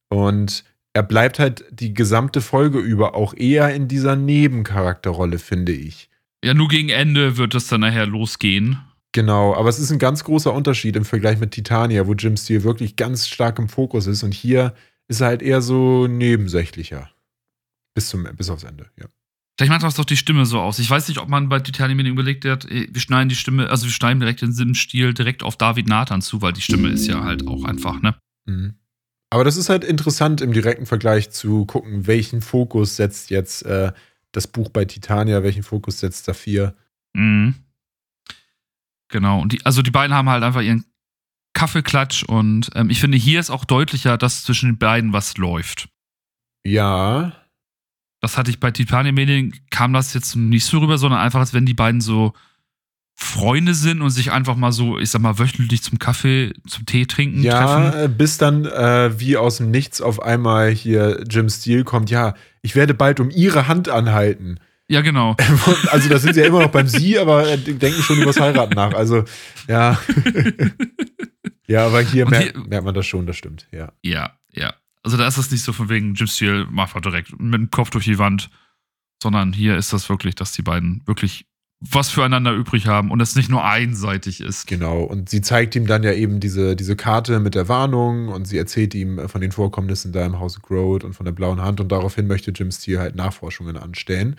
[0.10, 0.64] Und
[0.94, 6.10] er bleibt halt die gesamte Folge über auch eher in dieser Nebencharakterrolle, finde ich.
[6.44, 8.80] Ja, nur gegen Ende wird das dann nachher losgehen.
[9.12, 12.64] Genau, aber es ist ein ganz großer Unterschied im Vergleich mit Titania, wo Jim Steele
[12.64, 14.24] wirklich ganz stark im Fokus ist.
[14.24, 14.74] Und hier
[15.08, 17.10] ist er halt eher so nebensächlicher.
[17.94, 19.08] Bis, zum, bis aufs Ende, ja.
[19.60, 20.80] Vielleicht macht das doch die Stimme so aus.
[20.80, 23.92] Ich weiß nicht, ob man bei Titanium überlegt hat, wir schneiden die Stimme, also wir
[23.92, 27.46] schneiden direkt den Sim-Stil direkt auf David Nathan zu, weil die Stimme ist ja halt
[27.46, 28.16] auch einfach, ne?
[28.46, 28.76] Mhm.
[29.30, 33.92] Aber das ist halt interessant im direkten Vergleich zu gucken, welchen Fokus setzt jetzt äh,
[34.32, 36.74] das Buch bei Titania, welchen Fokus setzt Saphir.
[37.12, 37.56] Mhm.
[39.10, 39.42] Genau.
[39.42, 40.86] Und die, also die beiden haben halt einfach ihren
[41.54, 45.90] Kaffeeklatsch und ähm, ich finde, hier ist auch deutlicher, dass zwischen den beiden was läuft.
[46.64, 47.34] Ja.
[48.22, 51.54] Das hatte ich bei Titanium Medien, kam das jetzt nicht so rüber, sondern einfach, als
[51.54, 52.34] wenn die beiden so
[53.22, 57.06] Freunde sind und sich einfach mal so, ich sag mal, wöchentlich zum Kaffee, zum Tee
[57.06, 58.18] trinken ja, treffen.
[58.18, 62.76] bis dann äh, wie aus dem Nichts auf einmal hier Jim Steele kommt, ja, ich
[62.76, 64.60] werde bald um ihre Hand anhalten.
[64.88, 65.36] Ja, genau.
[65.92, 68.74] also da sind sie ja immer noch beim Sie, aber äh, denken schon übers Heiraten
[68.74, 68.94] nach.
[68.94, 69.26] Also,
[69.68, 70.00] ja.
[71.68, 73.92] ja, aber hier, hier merkt, merkt man das schon, das stimmt, ja.
[74.02, 74.74] Ja, ja.
[75.04, 77.72] Also da ist es nicht so von wegen Jim Steele macht er direkt mit dem
[77.72, 78.50] Kopf durch die Wand,
[79.22, 81.46] sondern hier ist das wirklich, dass die beiden wirklich
[81.82, 84.68] was füreinander übrig haben und es nicht nur einseitig ist.
[84.68, 88.46] Genau, und sie zeigt ihm dann ja eben diese, diese Karte mit der Warnung und
[88.46, 91.80] sie erzählt ihm von den Vorkommnissen da im Hause Grode und von der blauen Hand
[91.80, 94.36] und daraufhin möchte Jim Steele halt Nachforschungen anstellen.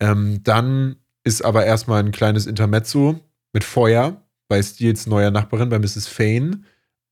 [0.00, 3.20] Ähm, dann ist aber erstmal ein kleines Intermezzo
[3.52, 6.08] mit Feuer bei Steels neuer Nachbarin, bei Mrs.
[6.08, 6.64] Fane.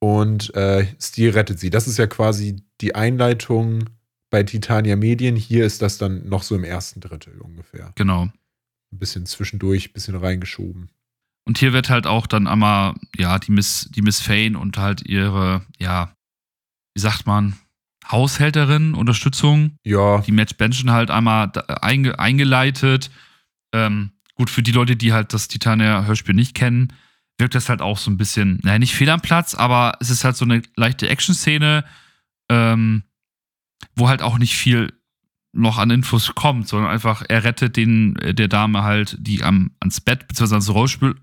[0.03, 1.71] Und äh, Steel rettet sie.
[1.71, 3.85] Das ist ja quasi die Einleitung
[4.31, 5.37] bei Titania Medien.
[5.37, 7.93] Hier ist das dann noch so im ersten Drittel ungefähr.
[7.95, 8.23] Genau.
[8.23, 10.91] Ein bisschen zwischendurch, ein bisschen reingeschoben.
[11.45, 15.09] Und hier wird halt auch dann einmal, ja, die Miss, die Miss Fane und halt
[15.09, 16.17] ihre, ja,
[16.95, 17.55] wie sagt man,
[18.11, 19.77] Haushälterin, Unterstützung.
[19.85, 20.19] Ja.
[20.23, 23.13] Die Match Benchen halt einmal einge, eingeleitet.
[23.73, 26.93] Ähm, gut, für die Leute, die halt das Titania-Hörspiel nicht kennen,
[27.39, 30.25] wirkt das halt auch so ein bisschen, naja, nicht fehl am Platz, aber es ist
[30.25, 31.85] halt so eine leichte Action-Szene,
[32.49, 33.05] ähm,
[33.97, 34.93] wo halt auch nicht viel
[35.53, 40.01] noch an Infos kommt, sondern einfach, er rettet den, der Dame halt, die am, ans
[40.01, 40.55] Bett bzw.
[40.55, 41.17] ans Rollstuhl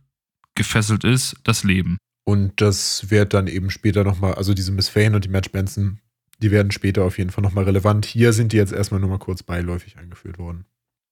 [0.56, 1.98] gefesselt ist, das Leben.
[2.26, 6.00] Und das wird dann eben später nochmal, also diese Miss Fane und die Match Benson,
[6.42, 8.06] die werden später auf jeden Fall nochmal relevant.
[8.06, 10.66] Hier sind die jetzt erstmal nur mal kurz beiläufig eingeführt worden.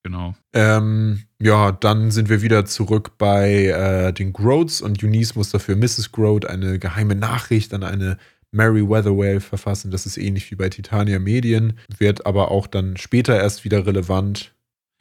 [0.08, 0.38] Genau.
[0.54, 5.76] Ähm, ja, dann sind wir wieder zurück bei äh, den Groats und Eunice muss dafür
[5.76, 6.14] Mrs.
[6.14, 8.18] Groat eine geheime Nachricht an eine
[8.54, 9.92] Mary Weatherwell verfassen.
[9.92, 14.54] Das ist ähnlich wie bei Titania Medien, wird aber auch dann später erst wieder relevant.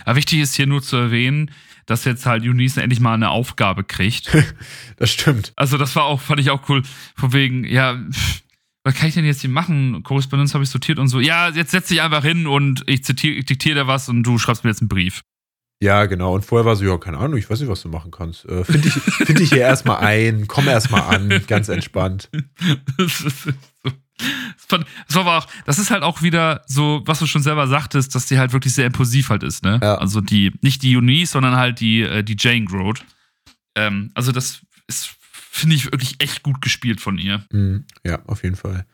[0.04, 1.52] Aber wichtig ist hier nur zu erwähnen,
[1.86, 4.36] dass jetzt halt Eunice endlich mal eine Aufgabe kriegt.
[4.96, 5.52] das stimmt.
[5.54, 6.82] Also das war auch, fand ich auch cool,
[7.14, 7.96] von wegen, ja,
[8.86, 10.04] was kann ich denn jetzt hier machen?
[10.04, 11.18] Korrespondenz habe ich sortiert und so.
[11.18, 14.38] Ja, jetzt setz dich einfach hin und ich, zitiere, ich diktiere dir was und du
[14.38, 15.22] schreibst mir jetzt einen Brief.
[15.82, 16.36] Ja, genau.
[16.36, 18.44] Und vorher war so, ja, keine Ahnung, ich weiß nicht, was du machen kannst.
[18.44, 22.30] Äh, Finde ich, find ich hier erstmal ein, komm erstmal an, ganz entspannt.
[22.96, 23.48] das, ist
[23.82, 24.78] so.
[25.08, 28.26] das, war auch, das ist halt auch wieder so, was du schon selber sagtest, dass
[28.26, 29.80] die halt wirklich sehr impulsiv halt ist, ne?
[29.82, 29.96] Ja.
[29.96, 33.04] Also die, nicht die Eunice, sondern halt die, äh, die Jane Groat.
[33.74, 35.15] Ähm, also das ist,
[35.56, 37.44] finde ich, wirklich echt gut gespielt von ihr.
[37.52, 38.86] Mhm, ja, auf jeden Fall.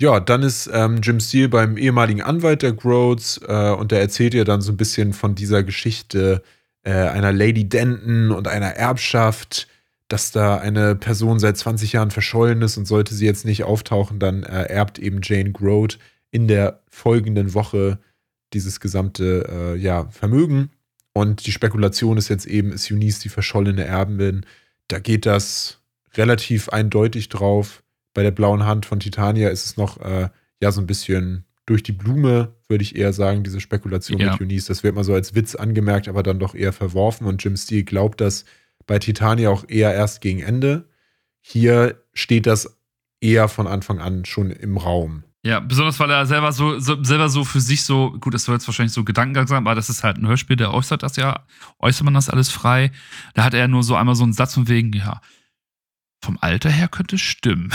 [0.00, 4.34] Ja, dann ist ähm, Jim Steele beim ehemaligen Anwalt der Groats äh, und der erzählt
[4.34, 6.42] ihr dann so ein bisschen von dieser Geschichte
[6.82, 9.68] äh, einer Lady Denton und einer Erbschaft,
[10.08, 14.18] dass da eine Person seit 20 Jahren verschollen ist und sollte sie jetzt nicht auftauchen,
[14.18, 15.98] dann äh, erbt eben Jane Groat
[16.30, 17.98] in der folgenden Woche
[18.52, 20.70] dieses gesamte äh, ja, Vermögen.
[21.12, 24.44] Und die Spekulation ist jetzt eben, ist Eunice die verschollene Erbin?
[24.88, 25.81] Da geht das
[26.16, 27.82] relativ eindeutig drauf.
[28.14, 30.28] Bei der blauen Hand von Titania ist es noch äh,
[30.60, 34.32] ja so ein bisschen durch die Blume, würde ich eher sagen, diese Spekulation Ja.
[34.32, 34.66] mit Eunice.
[34.66, 37.26] Das wird mal so als Witz angemerkt, aber dann doch eher verworfen.
[37.26, 38.44] Und Jim Steele glaubt das
[38.86, 40.88] bei Titania auch eher erst gegen Ende.
[41.40, 42.78] Hier steht das
[43.20, 45.22] eher von Anfang an schon im Raum.
[45.44, 48.54] Ja, besonders weil er selber so, so selber so für sich so, gut, das soll
[48.54, 51.46] jetzt wahrscheinlich so Gedankengang sein, aber das ist halt ein Hörspiel, der äußert das ja,
[51.80, 52.92] äußert man das alles frei.
[53.34, 55.20] Da hat er nur so einmal so einen Satz von wegen, ja,
[56.22, 57.70] vom Alter her könnte es stimmen.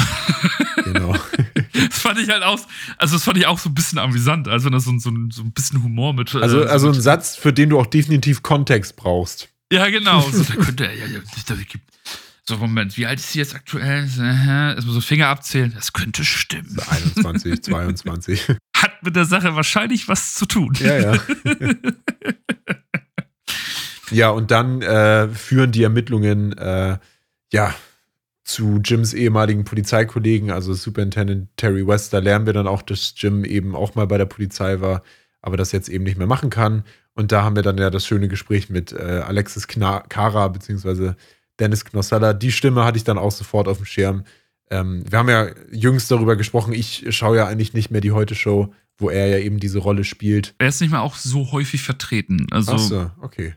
[0.84, 1.14] Genau.
[1.74, 2.60] das fand ich halt auch,
[2.98, 5.44] also das fand ich auch so ein bisschen amüsant, also wenn das so, so, so
[5.44, 6.34] ein bisschen Humor mit.
[6.34, 9.50] Also, äh, also mit, ein Satz, für den du auch definitiv Kontext braust.
[9.72, 10.22] Ja, genau.
[10.32, 11.84] So, da könnte er, ja, ja, da gibt,
[12.48, 14.04] so, Moment, wie alt ist sie jetzt aktuell?
[14.04, 15.74] Erstmal so Finger abzählen.
[15.76, 16.78] Das könnte stimmen.
[16.88, 18.48] 21, 22.
[18.78, 20.74] Hat mit der Sache wahrscheinlich was zu tun.
[20.80, 21.20] Ja, ja.
[24.12, 26.98] ja, und dann äh, führen die Ermittlungen äh,
[27.52, 27.76] ja
[28.48, 32.14] zu Jims ehemaligen Polizeikollegen, also Superintendent Terry West.
[32.14, 35.04] Da lernen wir dann auch, dass Jim eben auch mal bei der Polizei war,
[35.42, 36.84] aber das jetzt eben nicht mehr machen kann.
[37.14, 41.18] Und da haben wir dann ja das schöne Gespräch mit äh, Alexis Kna Kara beziehungsweise
[41.60, 42.32] Dennis Knossalla.
[42.32, 44.24] Die Stimme hatte ich dann auch sofort auf dem Schirm.
[44.70, 46.72] Ähm, wir haben ja jüngst darüber gesprochen.
[46.74, 50.56] Ich schaue ja eigentlich nicht mehr die Heute-Show, wo er ja eben diese Rolle spielt.
[50.58, 52.48] Er ist nicht mehr auch so häufig vertreten.
[52.52, 53.56] Also, Ach so, okay.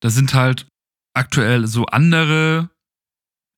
[0.00, 0.66] da sind halt
[1.14, 2.70] aktuell so andere,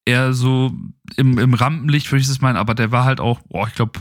[0.09, 0.73] eher so
[1.17, 4.01] im, im Rampenlicht, würde ich das meinen, aber der war halt auch, boah, ich glaube,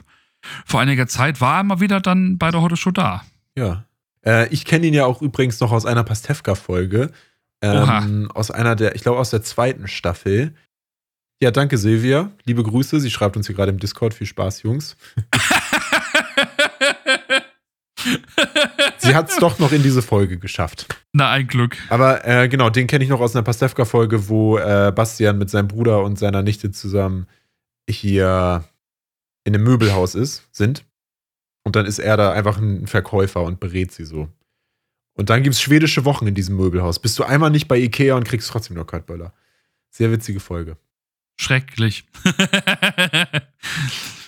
[0.65, 3.23] vor einiger Zeit war er mal wieder dann bei der Heute Show da.
[3.55, 3.83] Ja.
[4.25, 7.11] Äh, ich kenne ihn ja auch übrigens noch aus einer Pastewka-Folge.
[7.61, 10.53] Ähm, aus einer der, ich glaube, aus der zweiten Staffel.
[11.41, 12.31] Ja, danke, Silvia.
[12.45, 12.99] Liebe Grüße.
[12.99, 14.13] Sie schreibt uns hier gerade im Discord.
[14.13, 14.95] Viel Spaß, Jungs.
[18.97, 20.87] Sie hat es doch noch in diese Folge geschafft.
[21.13, 21.77] Na, ein Glück.
[21.89, 25.67] Aber äh, genau, den kenne ich noch aus einer Pastewka-Folge, wo äh, Bastian mit seinem
[25.67, 27.27] Bruder und seiner Nichte zusammen
[27.89, 28.65] hier
[29.43, 30.83] in einem Möbelhaus ist, sind.
[31.63, 34.29] Und dann ist er da einfach ein Verkäufer und berät sie so.
[35.13, 36.99] Und dann gibt es schwedische Wochen in diesem Möbelhaus.
[36.99, 39.33] Bist du einmal nicht bei Ikea und kriegst trotzdem nur Kaltböller.
[39.89, 40.77] Sehr witzige Folge.
[41.37, 42.05] Schrecklich.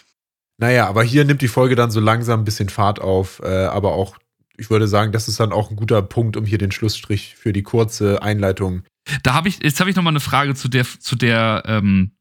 [0.59, 3.41] Naja, aber hier nimmt die Folge dann so langsam ein bisschen Fahrt auf.
[3.43, 4.17] Äh, aber auch,
[4.57, 7.53] ich würde sagen, das ist dann auch ein guter Punkt, um hier den Schlussstrich für
[7.53, 8.83] die kurze Einleitung.
[9.23, 12.11] da habe ich, jetzt habe ich noch mal eine Frage zu der, zu der, ähm,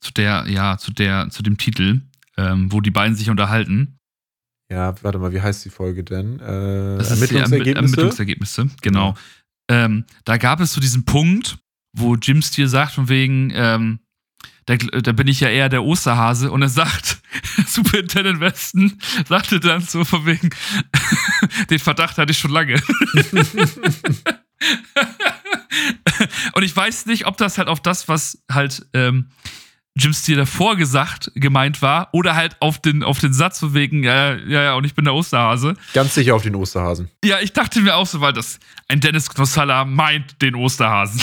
[0.00, 2.02] zu der, ja, zu der, zu dem Titel,
[2.36, 3.98] ähm, wo die beiden sich unterhalten.
[4.70, 6.40] Ja, warte mal, wie heißt die Folge denn?
[6.40, 7.74] Äh, Das Ermi- Ermittlungsergebnisse.
[7.78, 9.14] Ermittlungsergebnisse, genau.
[9.70, 11.56] ähm, da gab es so diesen Punkt,
[11.96, 14.00] wo Jim Steele sagt, von wegen, ähm,
[14.68, 17.20] da, da, bin ich ja eher der Osterhase und er sagt,
[17.66, 20.50] Superintendent Westen sagte dann so von wegen,
[21.70, 22.74] den Verdacht hatte ich schon lange.
[26.52, 29.30] und ich weiß nicht, ob das halt auf das, was halt ähm,
[29.96, 34.04] Jim Steele davor gesagt gemeint war oder halt auf den, auf den Satz von wegen,
[34.04, 35.76] ja, ja, ja, und ich bin der Osterhase.
[35.94, 37.08] Ganz sicher auf den Osterhasen.
[37.24, 41.22] Ja, ich dachte mir auch so, weil das ein Dennis Knossalla meint den Osterhasen.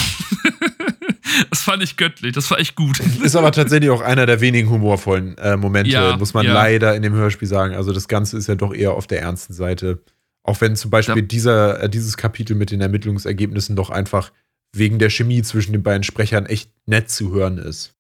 [1.49, 2.99] das fand ich göttlich, das war echt gut.
[3.23, 6.53] Ist aber tatsächlich auch einer der wenigen humorvollen äh, Momente, Ja, muss man ja.
[6.53, 7.75] leider in dem Hörspiel sagen.
[7.75, 10.01] Also das Ganze ist ja doch eher auf der ernsten Seite.
[10.43, 11.21] Auch wenn zum Beispiel Ja.
[11.21, 14.31] dieser, äh, dieses Kapitel mit den Ermittlungsergebnissen doch einfach
[14.75, 17.93] wegen der Chemie zwischen den beiden Sprechern echt nett zu hören ist.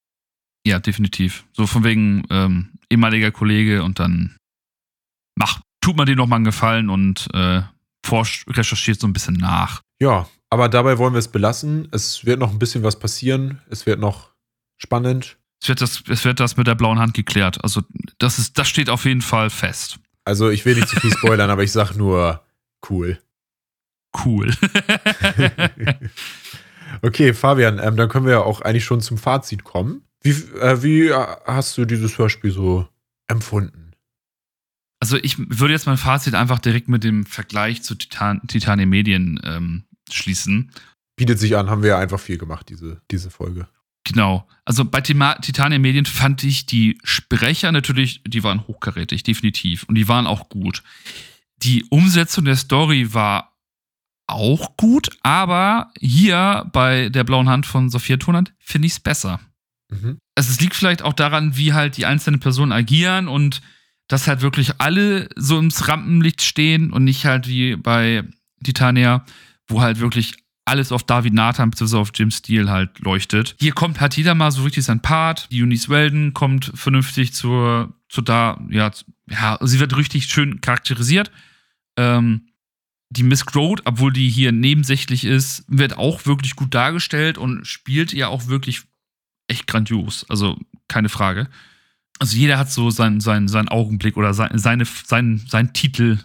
[0.67, 1.45] Ja, definitiv.
[1.53, 4.35] So von wegen ähm, ehemaliger Kollege und dann
[5.35, 7.61] mach, tut man dir noch mal einen Gefallen und äh,
[8.05, 9.81] forscht, recherchiert so ein bisschen nach.
[10.01, 11.89] Ja, aber dabei wollen wir es belassen.
[11.91, 13.61] Es wird noch ein bisschen was passieren.
[13.69, 14.31] Es wird noch
[14.77, 15.37] spannend.
[15.61, 17.61] Es wird das, es wird das mit der blauen Hand geklärt.
[17.61, 17.81] Also
[18.19, 19.99] das ist, das steht auf jeden Fall fest.
[20.23, 22.41] Also ich will nicht zu viel spoilern, aber ich sag nur
[22.89, 23.19] cool.
[24.23, 24.53] Cool.
[27.01, 30.03] Okay, Fabian, ähm, dann können wir ja auch eigentlich schon zum Fazit kommen.
[30.21, 32.87] Wie, äh, wie äh, hast du dieses Hörspiel so
[33.27, 33.91] empfunden?
[35.01, 39.41] Also ich würde jetzt mein Fazit einfach direkt mit dem Vergleich zu Titan, Titanium Medien
[39.43, 40.71] ähm, schließen.
[41.15, 43.67] Bietet sich an, haben wir ja einfach viel gemacht, diese, diese Folge.
[44.03, 44.47] Genau.
[44.65, 49.83] Also bei Tima Titanium Medien fand ich die Sprecher natürlich, die waren hochkarätig, definitiv.
[49.83, 50.83] Und die waren auch gut.
[51.57, 53.55] Die Umsetzung der Story war
[54.27, 59.39] auch gut, aber hier bei der blauen Hand von Sophia Tonand finde ich es besser.
[59.89, 60.17] Mhm.
[60.35, 63.61] Also es liegt vielleicht auch daran, wie halt die einzelnen Personen agieren und
[64.07, 68.23] dass halt wirklich alle so ins Rampenlicht stehen und nicht halt wie bei
[68.63, 69.25] Titania,
[69.67, 71.97] wo halt wirklich alles auf David Nathan bzw.
[71.97, 73.55] auf Jim Steele halt leuchtet.
[73.59, 75.47] Hier kommt halt jeder mal so richtig sein Part.
[75.51, 78.91] Die Eunice Weldon kommt vernünftig zur, zur da, ja,
[79.29, 81.31] ja, sie wird richtig schön charakterisiert.
[81.97, 82.47] Ähm,
[83.11, 88.11] die Miss Grode, obwohl die hier nebensächlich ist, wird auch wirklich gut dargestellt und spielt
[88.11, 88.81] ja auch wirklich
[89.47, 90.25] echt grandios.
[90.29, 91.47] Also keine Frage.
[92.19, 96.17] Also jeder hat so seinen, seinen, seinen Augenblick oder sein, seine, seinen, seinen Titel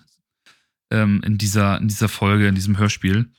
[0.90, 3.30] ähm, in, dieser, in dieser Folge, in diesem Hörspiel.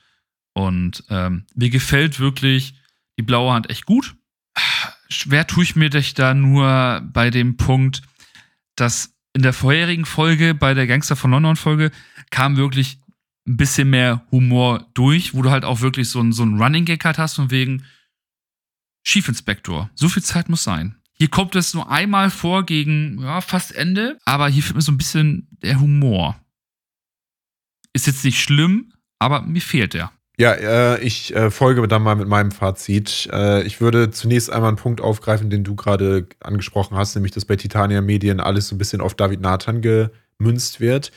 [0.54, 2.74] Und ähm, mir gefällt wirklich
[3.18, 4.14] die blaue Hand echt gut.
[5.08, 8.02] Schwer tue ich mir dich da nur bei dem Punkt,
[8.76, 11.90] dass in der vorherigen Folge, bei der Gangster von London Folge,
[12.30, 12.98] kam wirklich
[13.46, 17.04] ein bisschen mehr Humor durch, wo du halt auch wirklich so ein, so Running Gag
[17.04, 17.84] halt hast, von wegen
[19.04, 19.90] Schiefinspektor.
[19.94, 20.96] So viel Zeit muss sein.
[21.14, 24.92] Hier kommt es nur einmal vor gegen ja, fast Ende, aber hier fehlt mir so
[24.92, 26.41] ein bisschen der Humor.
[27.92, 30.10] Ist jetzt nicht schlimm, aber mir fehlt der.
[30.38, 33.28] Ja, äh, ich äh, folge dann mal mit meinem Fazit.
[33.32, 37.44] Äh, ich würde zunächst einmal einen Punkt aufgreifen, den du gerade angesprochen hast, nämlich dass
[37.44, 41.12] bei Titania Medien alles so ein bisschen auf David Nathan gemünzt wird.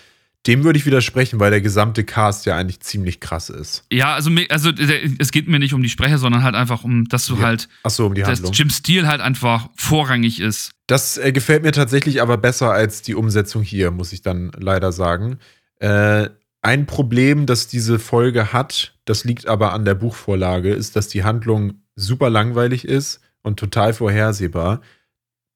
[0.48, 3.84] Dem würde ich widersprechen, weil der gesamte Cast ja eigentlich ziemlich krass ist.
[3.92, 4.70] Ja, also, also
[5.18, 7.68] es geht mir nicht um die Sprecher, sondern halt einfach um, dass du Ja, halt,
[7.82, 8.54] Achso, um die dass Handlung.
[8.54, 10.74] Jim Steele halt einfach vorrangig ist.
[10.86, 14.92] Das äh, gefällt mir tatsächlich aber besser als die Umsetzung hier, muss ich dann leider
[14.92, 15.40] sagen.
[15.80, 16.30] Äh,
[16.66, 21.24] ein Problem, das diese Folge hat, das liegt aber an der Buchvorlage, ist, dass die
[21.24, 24.82] Handlung super langweilig ist und total vorhersehbar.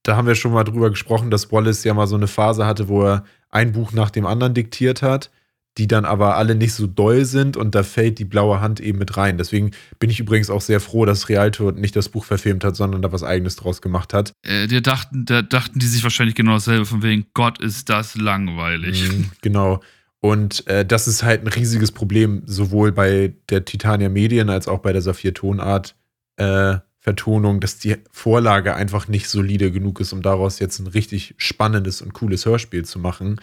[0.04, 2.88] Da haben wir schon mal drüber gesprochen, dass Wallace ja mal so eine Phase hatte,
[2.88, 5.32] wo er ein Buch nach dem anderen diktiert hat,
[5.80, 9.00] die dann aber alle nicht so doll sind und da fällt die blaue Hand eben
[9.00, 9.39] mit rein.
[9.39, 13.02] Deswegen bin ich übrigens auch sehr froh, dass Rialto nicht das Buch verfilmt hat, sondern
[13.02, 14.34] da was eigenes draus gemacht hat.
[14.43, 18.15] Äh, die dachten, da dachten die sich wahrscheinlich genau dasselbe, von wegen, Gott, ist das
[18.15, 19.10] langweilig.
[19.10, 19.82] Mhm, Genau.
[20.21, 24.79] Und äh, das ist halt ein riesiges Problem, sowohl bei der Titania Medien als auch
[24.79, 25.95] bei der Saphir Tonart
[26.38, 31.36] äh, Vertonung, dass die Vorlage einfach nicht solide genug ist, um daraus jetzt ein richtig
[31.38, 33.39] spannendes und cooles Hörspiel zu machen.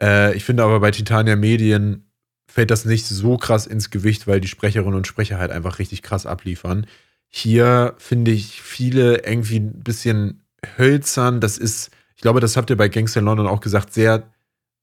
[0.00, 2.04] Äh, ich finde aber bei Titania Medien
[2.46, 6.02] fällt das nicht so krass ins Gewicht, weil die Sprecherinnen und Sprecher halt einfach richtig
[6.02, 6.86] krass abliefern.
[7.28, 10.46] Hier finde ich viele irgendwie ein bisschen
[10.78, 11.40] hölzern.
[11.40, 14.30] Das ist, ich glaube, das habt ihr bei Gangster London auch gesagt, sehr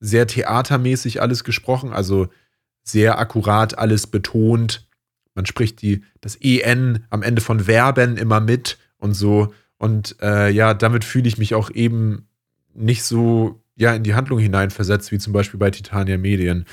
[0.04, 2.28] sehr theatermäßig alles gesprochen, also
[2.84, 4.86] sehr akkurat alles betont.
[5.34, 9.54] Man spricht die, das EN am Ende von Verben immer mit und so.
[9.78, 12.28] Und äh, ja, damit fühle ich mich auch eben
[12.74, 16.66] nicht so ja, in die Handlung hineinversetzt, wie zum Beispiel bei Titania Medien.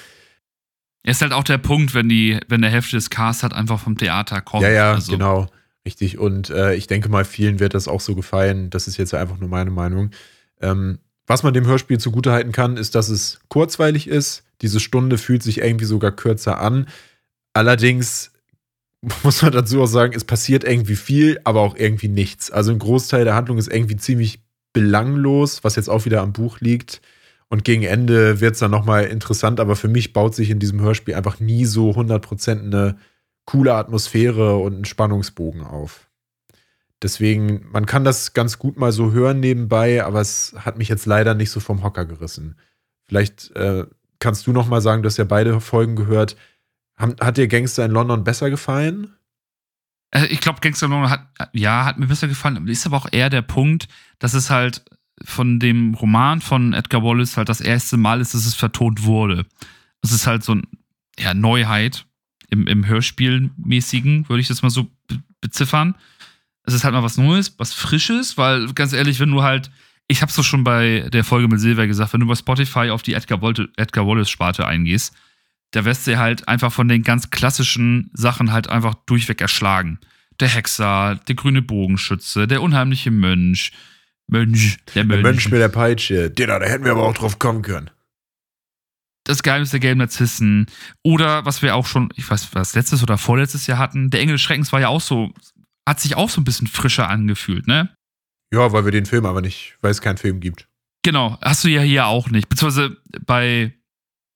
[1.05, 3.97] Ist halt auch der Punkt, wenn die, wenn der Hälfte des Casts halt einfach vom
[3.97, 4.65] Theater kommt.
[4.65, 5.47] Ja, ja, also, genau.
[5.87, 6.19] Richtig.
[6.19, 8.71] Und äh, ich denke mal, vielen wird das auch so gefallen.
[8.71, 10.11] Das ist jetzt einfach nur meine Meinung.
[10.61, 10.99] Ähm,
[11.31, 14.43] was man dem Hörspiel zugutehalten kann, ist, dass es kurzweilig ist.
[14.63, 16.89] Diese Stunde fühlt sich irgendwie sogar kürzer an.
[17.53, 18.33] Allerdings
[19.23, 22.51] muss man dazu auch sagen, es passiert irgendwie viel, aber auch irgendwie nichts.
[22.51, 26.59] Also ein Großteil der Handlung ist irgendwie ziemlich belanglos, was jetzt auch wieder am Buch
[26.59, 27.01] liegt.
[27.49, 30.81] Und gegen Ende wird es dann nochmal interessant, aber für mich baut sich in diesem
[30.81, 32.97] Hörspiel einfach nie so 100% eine
[33.45, 36.10] coole Atmosphäre und einen Spannungsbogen auf.
[37.03, 41.07] Deswegen, man kann das ganz gut mal so hören nebenbei, aber es hat mich jetzt
[41.07, 42.57] leider nicht so vom Hocker gerissen.
[43.09, 43.87] Vielleicht äh,
[44.19, 46.37] kannst du noch mal sagen, du hast ja beide Folgen gehört.
[46.97, 49.15] Hat dir Gangster in London besser gefallen?
[50.11, 52.69] Äh, ich glaube, Gangster in London hat, ja, hat mir besser gefallen.
[52.69, 53.89] Ist aber auch eher der Punkt,
[54.19, 54.85] dass es halt
[55.25, 59.47] von dem Roman von Edgar Wallace halt das erste Mal ist, dass es vertont wurde.
[60.03, 60.63] Es ist halt so eine
[61.19, 62.07] ja, Neuheit
[62.49, 64.89] im, im Hörspielmäßigen, würde ich das mal so
[65.41, 65.95] beziffern.
[66.71, 69.73] Es ist halt mal was Neues, was Frisches, weil ganz ehrlich, wenn du halt,
[70.07, 73.03] ich hab's doch schon bei der Folge mit Silver gesagt, wenn du bei Spotify auf
[73.03, 73.41] die Edgar,
[73.77, 75.13] Edgar Wallace-Sparte eingehst,
[75.73, 79.99] da wirst du halt einfach von den ganz klassischen Sachen halt einfach durchweg erschlagen.
[80.39, 83.73] Der Hexer, der grüne Bogenschütze, der unheimliche Mönch,
[84.29, 85.23] Mönch, der Mönch.
[85.23, 86.31] Der Mönch mit der Peitsche.
[86.31, 87.91] Dinner, da hätten wir aber auch drauf kommen können.
[89.25, 90.67] Das Geheimnis der gelben Narzissen.
[91.03, 94.37] Oder was wir auch schon, ich weiß, was letztes oder vorletztes Jahr hatten, der Engel
[94.37, 95.35] des Schreckens war ja auch so,
[95.87, 97.91] hat sich auch so ein bisschen frischer angefühlt, ne?
[98.53, 100.67] Ja, weil wir den Film aber nicht, weil es keinen Film gibt.
[101.03, 102.49] Genau, hast du ja hier auch nicht.
[102.49, 103.73] Beziehungsweise bei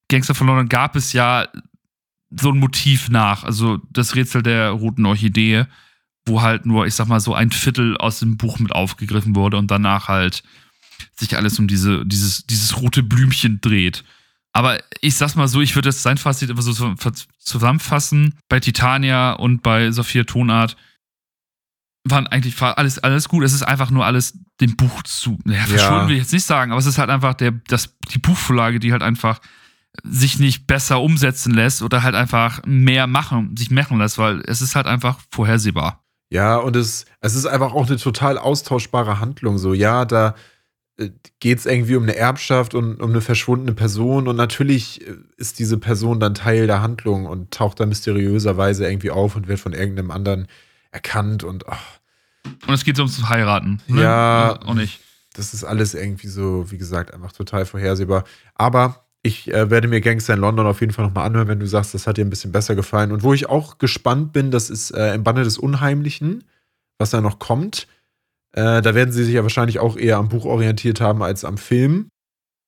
[0.08, 1.48] Gangster von London gab es ja
[2.30, 5.66] so ein Motiv nach, also das Rätsel der roten Orchidee,
[6.26, 9.56] wo halt nur, ich sag mal, so ein Viertel aus dem Buch mit aufgegriffen wurde
[9.56, 10.42] und danach halt
[11.14, 14.04] sich alles um diese, dieses, dieses rote Blümchen dreht.
[14.52, 16.94] Aber ich sag's mal so, ich würde das sein Fazit immer so
[17.38, 18.38] zusammenfassen.
[18.48, 20.76] Bei Titania und bei Sophia Tonart
[22.04, 23.44] waren eigentlich alles, alles gut.
[23.44, 25.38] Es ist einfach nur alles dem Buch zu.
[25.46, 26.08] Ja, verschulden ja.
[26.08, 28.92] will ich jetzt nicht sagen, aber es ist halt einfach der, das, die Buchvorlage, die
[28.92, 29.40] halt einfach
[30.02, 34.60] sich nicht besser umsetzen lässt oder halt einfach mehr machen, sich machen lässt, weil es
[34.60, 36.04] ist halt einfach vorhersehbar.
[36.30, 39.56] Ja, und es, es ist einfach auch eine total austauschbare Handlung.
[39.56, 40.34] So, ja, da
[40.96, 45.14] äh, geht es irgendwie um eine Erbschaft und um eine verschwundene Person und natürlich äh,
[45.36, 49.60] ist diese Person dann Teil der Handlung und taucht da mysteriöserweise irgendwie auf und wird
[49.60, 50.48] von irgendeinem anderen
[50.94, 51.82] erkannt und ach.
[52.66, 53.82] Und es geht so ums Heiraten.
[53.88, 54.02] Ne?
[54.02, 54.60] Ja.
[54.64, 55.00] Auch nicht.
[55.34, 58.24] Das ist alles irgendwie so, wie gesagt, einfach total vorhersehbar.
[58.54, 61.66] Aber ich äh, werde mir Gangster in London auf jeden Fall nochmal anhören, wenn du
[61.66, 63.10] sagst, das hat dir ein bisschen besser gefallen.
[63.10, 66.44] Und wo ich auch gespannt bin, das ist äh, im Banne des Unheimlichen,
[66.98, 67.88] was da noch kommt.
[68.52, 71.58] Äh, da werden sie sich ja wahrscheinlich auch eher am Buch orientiert haben als am
[71.58, 72.08] Film.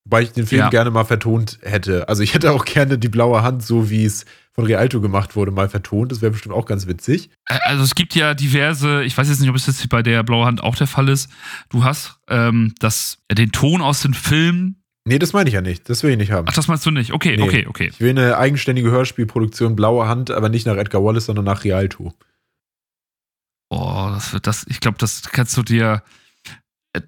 [0.04, 0.70] Wobei ich den Film ja.
[0.70, 2.08] gerne mal vertont hätte.
[2.08, 4.24] Also ich hätte auch gerne die blaue Hand, so wie es
[4.56, 6.10] von Rialto gemacht wurde, mal vertont.
[6.10, 7.30] Das wäre bestimmt auch ganz witzig.
[7.44, 10.46] Also es gibt ja diverse, ich weiß jetzt nicht, ob es jetzt bei der blaue
[10.46, 11.30] Hand auch der Fall ist.
[11.68, 14.76] Du hast ähm, das, den Ton aus dem Film
[15.08, 15.88] Nee, das meine ich ja nicht.
[15.88, 16.48] Das will ich nicht haben.
[16.48, 17.12] Ach, das meinst du nicht?
[17.12, 17.42] Okay, nee.
[17.44, 17.90] okay, okay.
[17.92, 22.12] Ich will eine eigenständige Hörspielproduktion Blaue Hand, aber nicht nach Edgar Wallace, sondern nach Rialto.
[23.68, 26.02] Oh, das wird das, ich glaube, das kannst du dir.
[26.92, 27.02] Äh,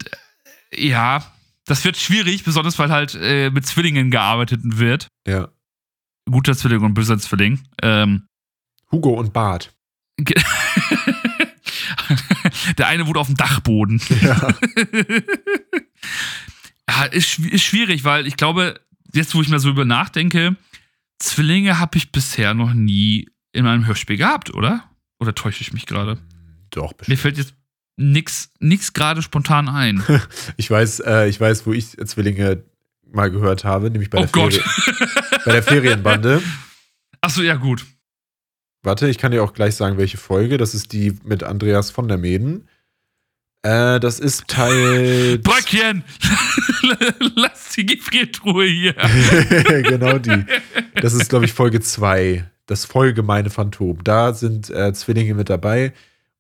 [0.77, 1.25] ja,
[1.65, 5.09] das wird schwierig, besonders weil halt äh, mit Zwillingen gearbeitet wird.
[5.27, 5.49] Ja.
[6.31, 7.61] Guter Zwilling und böser Zwilling.
[7.83, 8.29] Ähm,
[8.91, 9.75] Hugo und Bart.
[12.79, 14.01] Der eine wohnt auf dem Dachboden.
[14.21, 14.49] Ja.
[16.89, 18.81] Ja, ist, ist schwierig, weil ich glaube,
[19.13, 20.57] jetzt wo ich mir so über nachdenke,
[21.19, 24.85] Zwillinge habe ich bisher noch nie in einem Hörspiel gehabt, oder?
[25.21, 26.19] Oder täusche ich mich gerade?
[26.71, 27.09] Doch, bestimmt.
[27.09, 27.55] Mir fällt jetzt
[27.97, 30.03] nichts nix gerade spontan ein.
[30.57, 32.65] ich weiß, äh, ich weiß, wo ich Zwillinge
[33.13, 34.63] mal gehört habe, nämlich bei, oh der, Ferie,
[35.45, 36.43] bei der Ferienbande.
[37.21, 37.85] Achso, ja, gut.
[38.83, 40.57] Warte, ich kann dir auch gleich sagen, welche Folge.
[40.57, 42.69] Das ist die mit Andreas von der Meden.
[43.63, 45.39] Äh, das ist Teil.
[45.43, 46.05] Bröckchen!
[47.35, 48.95] Lass die Gefriertruhe hier.
[49.83, 50.45] genau die.
[50.95, 52.49] Das ist, glaube ich, Folge 2.
[52.67, 54.03] Das vollgemeine Phantom.
[54.05, 55.93] Da sind äh, Zwillinge mit dabei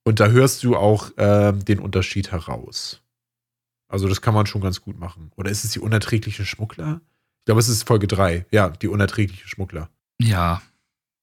[0.04, 3.02] und da hörst du auch äh, den Unterschied heraus.
[3.88, 5.32] Also, das kann man schon ganz gut machen.
[5.36, 7.00] Oder ist es die unerträgliche Schmuggler?
[7.40, 8.46] Ich glaube, es ist Folge 3.
[8.50, 9.88] Ja, die unerträgliche Schmuggler.
[10.20, 10.62] Ja.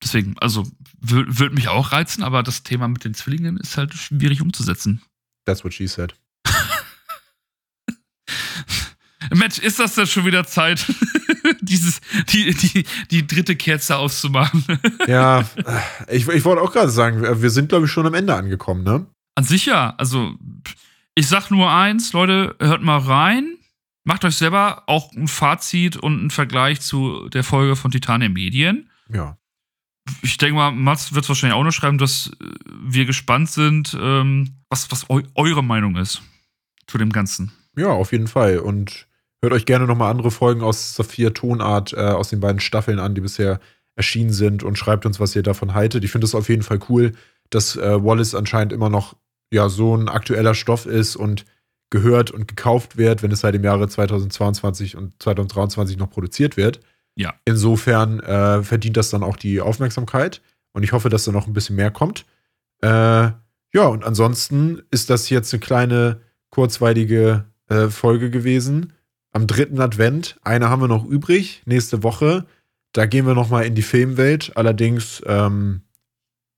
[0.04, 0.68] Deswegen, also,
[1.00, 5.02] würde mich auch reizen, aber das Thema mit den Zwillingen ist halt schwierig umzusetzen.
[5.46, 6.16] That's what she said.
[9.34, 10.86] Mensch, ist das denn schon wieder Zeit,
[11.62, 14.64] dieses, die, die, die dritte Kerze auszumachen?
[15.08, 15.46] ja,
[16.08, 19.06] ich, ich wollte auch gerade sagen, wir sind, glaube ich, schon am Ende angekommen, ne?
[19.36, 19.94] An sich ja.
[19.98, 20.36] Also,
[21.16, 23.58] ich sag nur eins, Leute, hört mal rein.
[24.04, 28.90] Macht euch selber auch ein Fazit und einen Vergleich zu der Folge von Titania Medien.
[29.10, 29.38] Ja
[30.22, 32.46] ich denke mal, Mats wird es wahrscheinlich auch noch schreiben, dass äh,
[32.84, 36.22] wir gespannt sind, ähm, was, was eu eure Meinung ist
[36.88, 37.52] zu dem Ganzen.
[37.76, 38.60] Ja, auf jeden Fall.
[38.60, 39.08] Und
[39.42, 43.16] hört euch gerne nochmal andere Folgen aus Sophia Tonart äh, aus den beiden Staffeln an,
[43.16, 43.60] die bisher
[43.96, 46.04] erschienen sind und schreibt uns, was ihr davon haltet.
[46.04, 47.14] Ich finde es auf jeden Fall cool,
[47.50, 49.16] dass äh, Wallace anscheinend immer noch
[49.52, 51.46] ja so ein aktueller Stoff ist und
[51.90, 56.80] gehört und gekauft wird, wenn es seit dem Jahre 2022 und 2023 noch produziert wird.
[57.16, 57.34] Ja.
[57.46, 60.42] Insofern äh, verdient das dann auch die Aufmerksamkeit
[60.74, 62.26] und ich hoffe, dass da noch ein bisschen mehr kommt.
[62.82, 68.94] Äh, ja, und ansonsten ist das jetzt eine kleine, kurzweilige äh, Folge gewesen.
[69.32, 72.46] Am dritten Advent, eine haben wir noch übrig, nächste Woche.
[72.94, 74.54] Da gehen wir noch mal in die Filmwelt.
[74.56, 75.82] Allerdings ähm,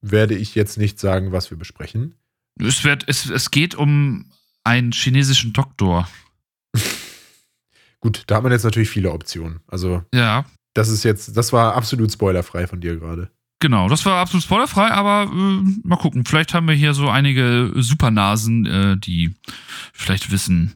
[0.02, 2.14] werde ich jetzt nicht sagen, was wir besprechen.
[2.60, 4.32] Es, wird, es, es geht um
[4.64, 6.08] einen chinesischen Doktor.
[8.00, 9.60] Gut, da hat man jetzt natürlich viele Optionen.
[9.68, 13.32] Also, Ja, das ist jetzt, das war absolut spoilerfrei von dir gerade.
[13.60, 13.90] genau.
[13.90, 16.24] Das war absolut spoilerfrei, aber äh, mal gucken.
[16.26, 19.34] Vielleicht haben wir hier so einige Supernasen, äh, die
[19.94, 20.76] vielleicht wissen,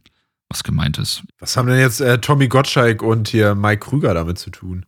[0.49, 1.23] was gemeint ist.
[1.39, 4.85] Was haben denn jetzt äh, Tommy Gottschalk und hier Mike Krüger damit zu tun?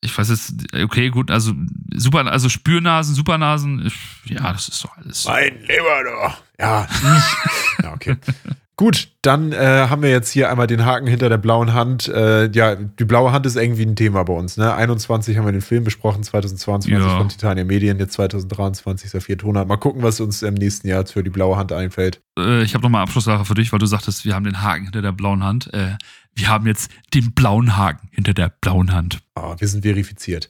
[0.00, 1.52] Ich weiß jetzt, okay, gut, also
[1.94, 5.24] super, also Spürnasen, Supernasen, ich, ja, das ist doch alles.
[5.24, 6.42] Mein Lieber doch.
[6.58, 6.86] Ja.
[7.82, 8.16] ja, okay.
[8.78, 12.06] Gut, dann äh, haben wir jetzt hier einmal den Haken hinter der blauen Hand.
[12.06, 14.56] Äh, ja, die blaue Hand ist irgendwie ein Thema bei uns.
[14.56, 14.72] Ne?
[14.72, 17.18] 21 haben wir den Film besprochen, 2022 Ja.
[17.18, 19.66] von Titania Medien, jetzt 2023 Saphir Tonat.
[19.66, 22.20] Mal gucken, was uns im nächsten Jahr für die blaue Hand einfällt.
[22.38, 25.02] Äh, ich habe nochmal Abschlusssache für dich, weil du sagtest, wir haben den Haken hinter
[25.02, 25.74] der blauen Hand.
[25.74, 25.96] Äh,
[26.36, 29.18] wir haben jetzt den blauen Haken hinter der blauen Hand.
[29.34, 30.48] Ah, wir sind verifiziert.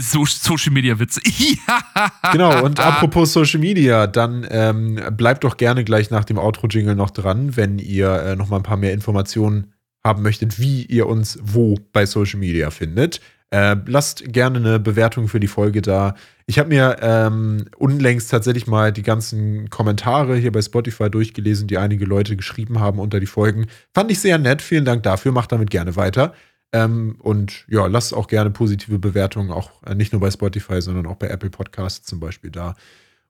[0.00, 1.20] So Social Media Witze.
[1.24, 2.12] ja.
[2.32, 7.10] Genau, und apropos Social Media, dann ähm, bleibt doch gerne gleich nach dem Outro-Jingle noch
[7.10, 9.72] dran, wenn ihr äh, noch mal ein paar mehr Informationen
[10.04, 13.20] haben möchtet, wie ihr uns wo bei Social Media findet.
[13.50, 16.14] Äh, lasst gerne eine Bewertung für die Folge da.
[16.46, 21.78] Ich habe mir ähm, unlängst tatsächlich mal die ganzen Kommentare hier bei Spotify durchgelesen, die
[21.78, 23.66] einige Leute geschrieben haben unter die Folgen.
[23.92, 24.62] Fand ich sehr nett.
[24.62, 25.32] Vielen Dank dafür.
[25.32, 26.32] Macht damit gerne weiter.
[26.72, 31.06] Ähm, und ja, lasst auch gerne positive Bewertungen, auch äh, nicht nur bei Spotify, sondern
[31.06, 32.76] auch bei Apple Podcasts zum Beispiel da.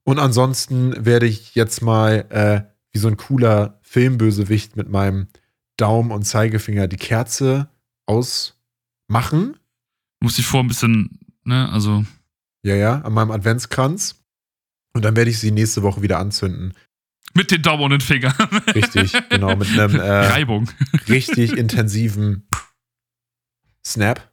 [0.05, 2.63] Und ansonsten werde ich jetzt mal äh,
[2.93, 5.27] wie so ein cooler Filmbösewicht mit meinem
[5.77, 7.69] Daumen und Zeigefinger die Kerze
[8.07, 9.57] ausmachen.
[10.21, 12.05] Muss ich vor ein bisschen, ne, also.
[12.63, 14.23] Ja, ja, an meinem Adventskranz.
[14.93, 16.75] Und dann werde ich sie nächste Woche wieder anzünden.
[17.35, 18.35] Mit den Daumen und den Fingern.
[18.75, 20.69] Richtig, genau, mit einem äh, Reibung.
[21.09, 22.47] richtig intensiven
[23.85, 24.33] Snap.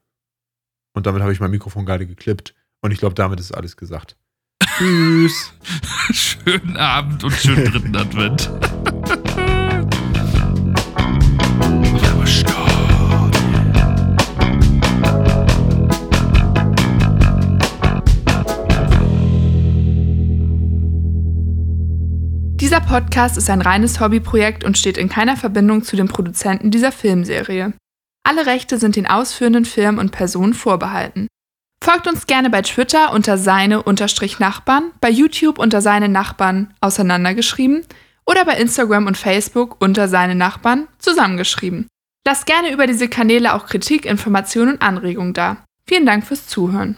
[0.93, 2.53] Und damit habe ich mein Mikrofon gerade geklippt.
[2.81, 4.15] Und ich glaube, damit ist alles gesagt.
[4.63, 5.53] Tschüss.
[6.11, 8.49] Schönen Abend und schönen dritten Advent.
[22.59, 26.91] Dieser Podcast ist ein reines Hobbyprojekt und steht in keiner Verbindung zu den Produzenten dieser
[26.91, 27.73] Filmserie.
[28.23, 31.27] Alle Rechte sind den ausführenden Firmen und Personen vorbehalten.
[31.83, 37.85] Folgt uns gerne bei Twitter unter seine-nachbarn, bei YouTube unter seine Nachbarn auseinandergeschrieben
[38.25, 41.87] oder bei Instagram und Facebook unter seine Nachbarn zusammengeschrieben.
[42.27, 45.65] Lasst gerne über diese Kanäle auch Kritik, Informationen und Anregungen da.
[45.87, 46.97] Vielen Dank fürs Zuhören.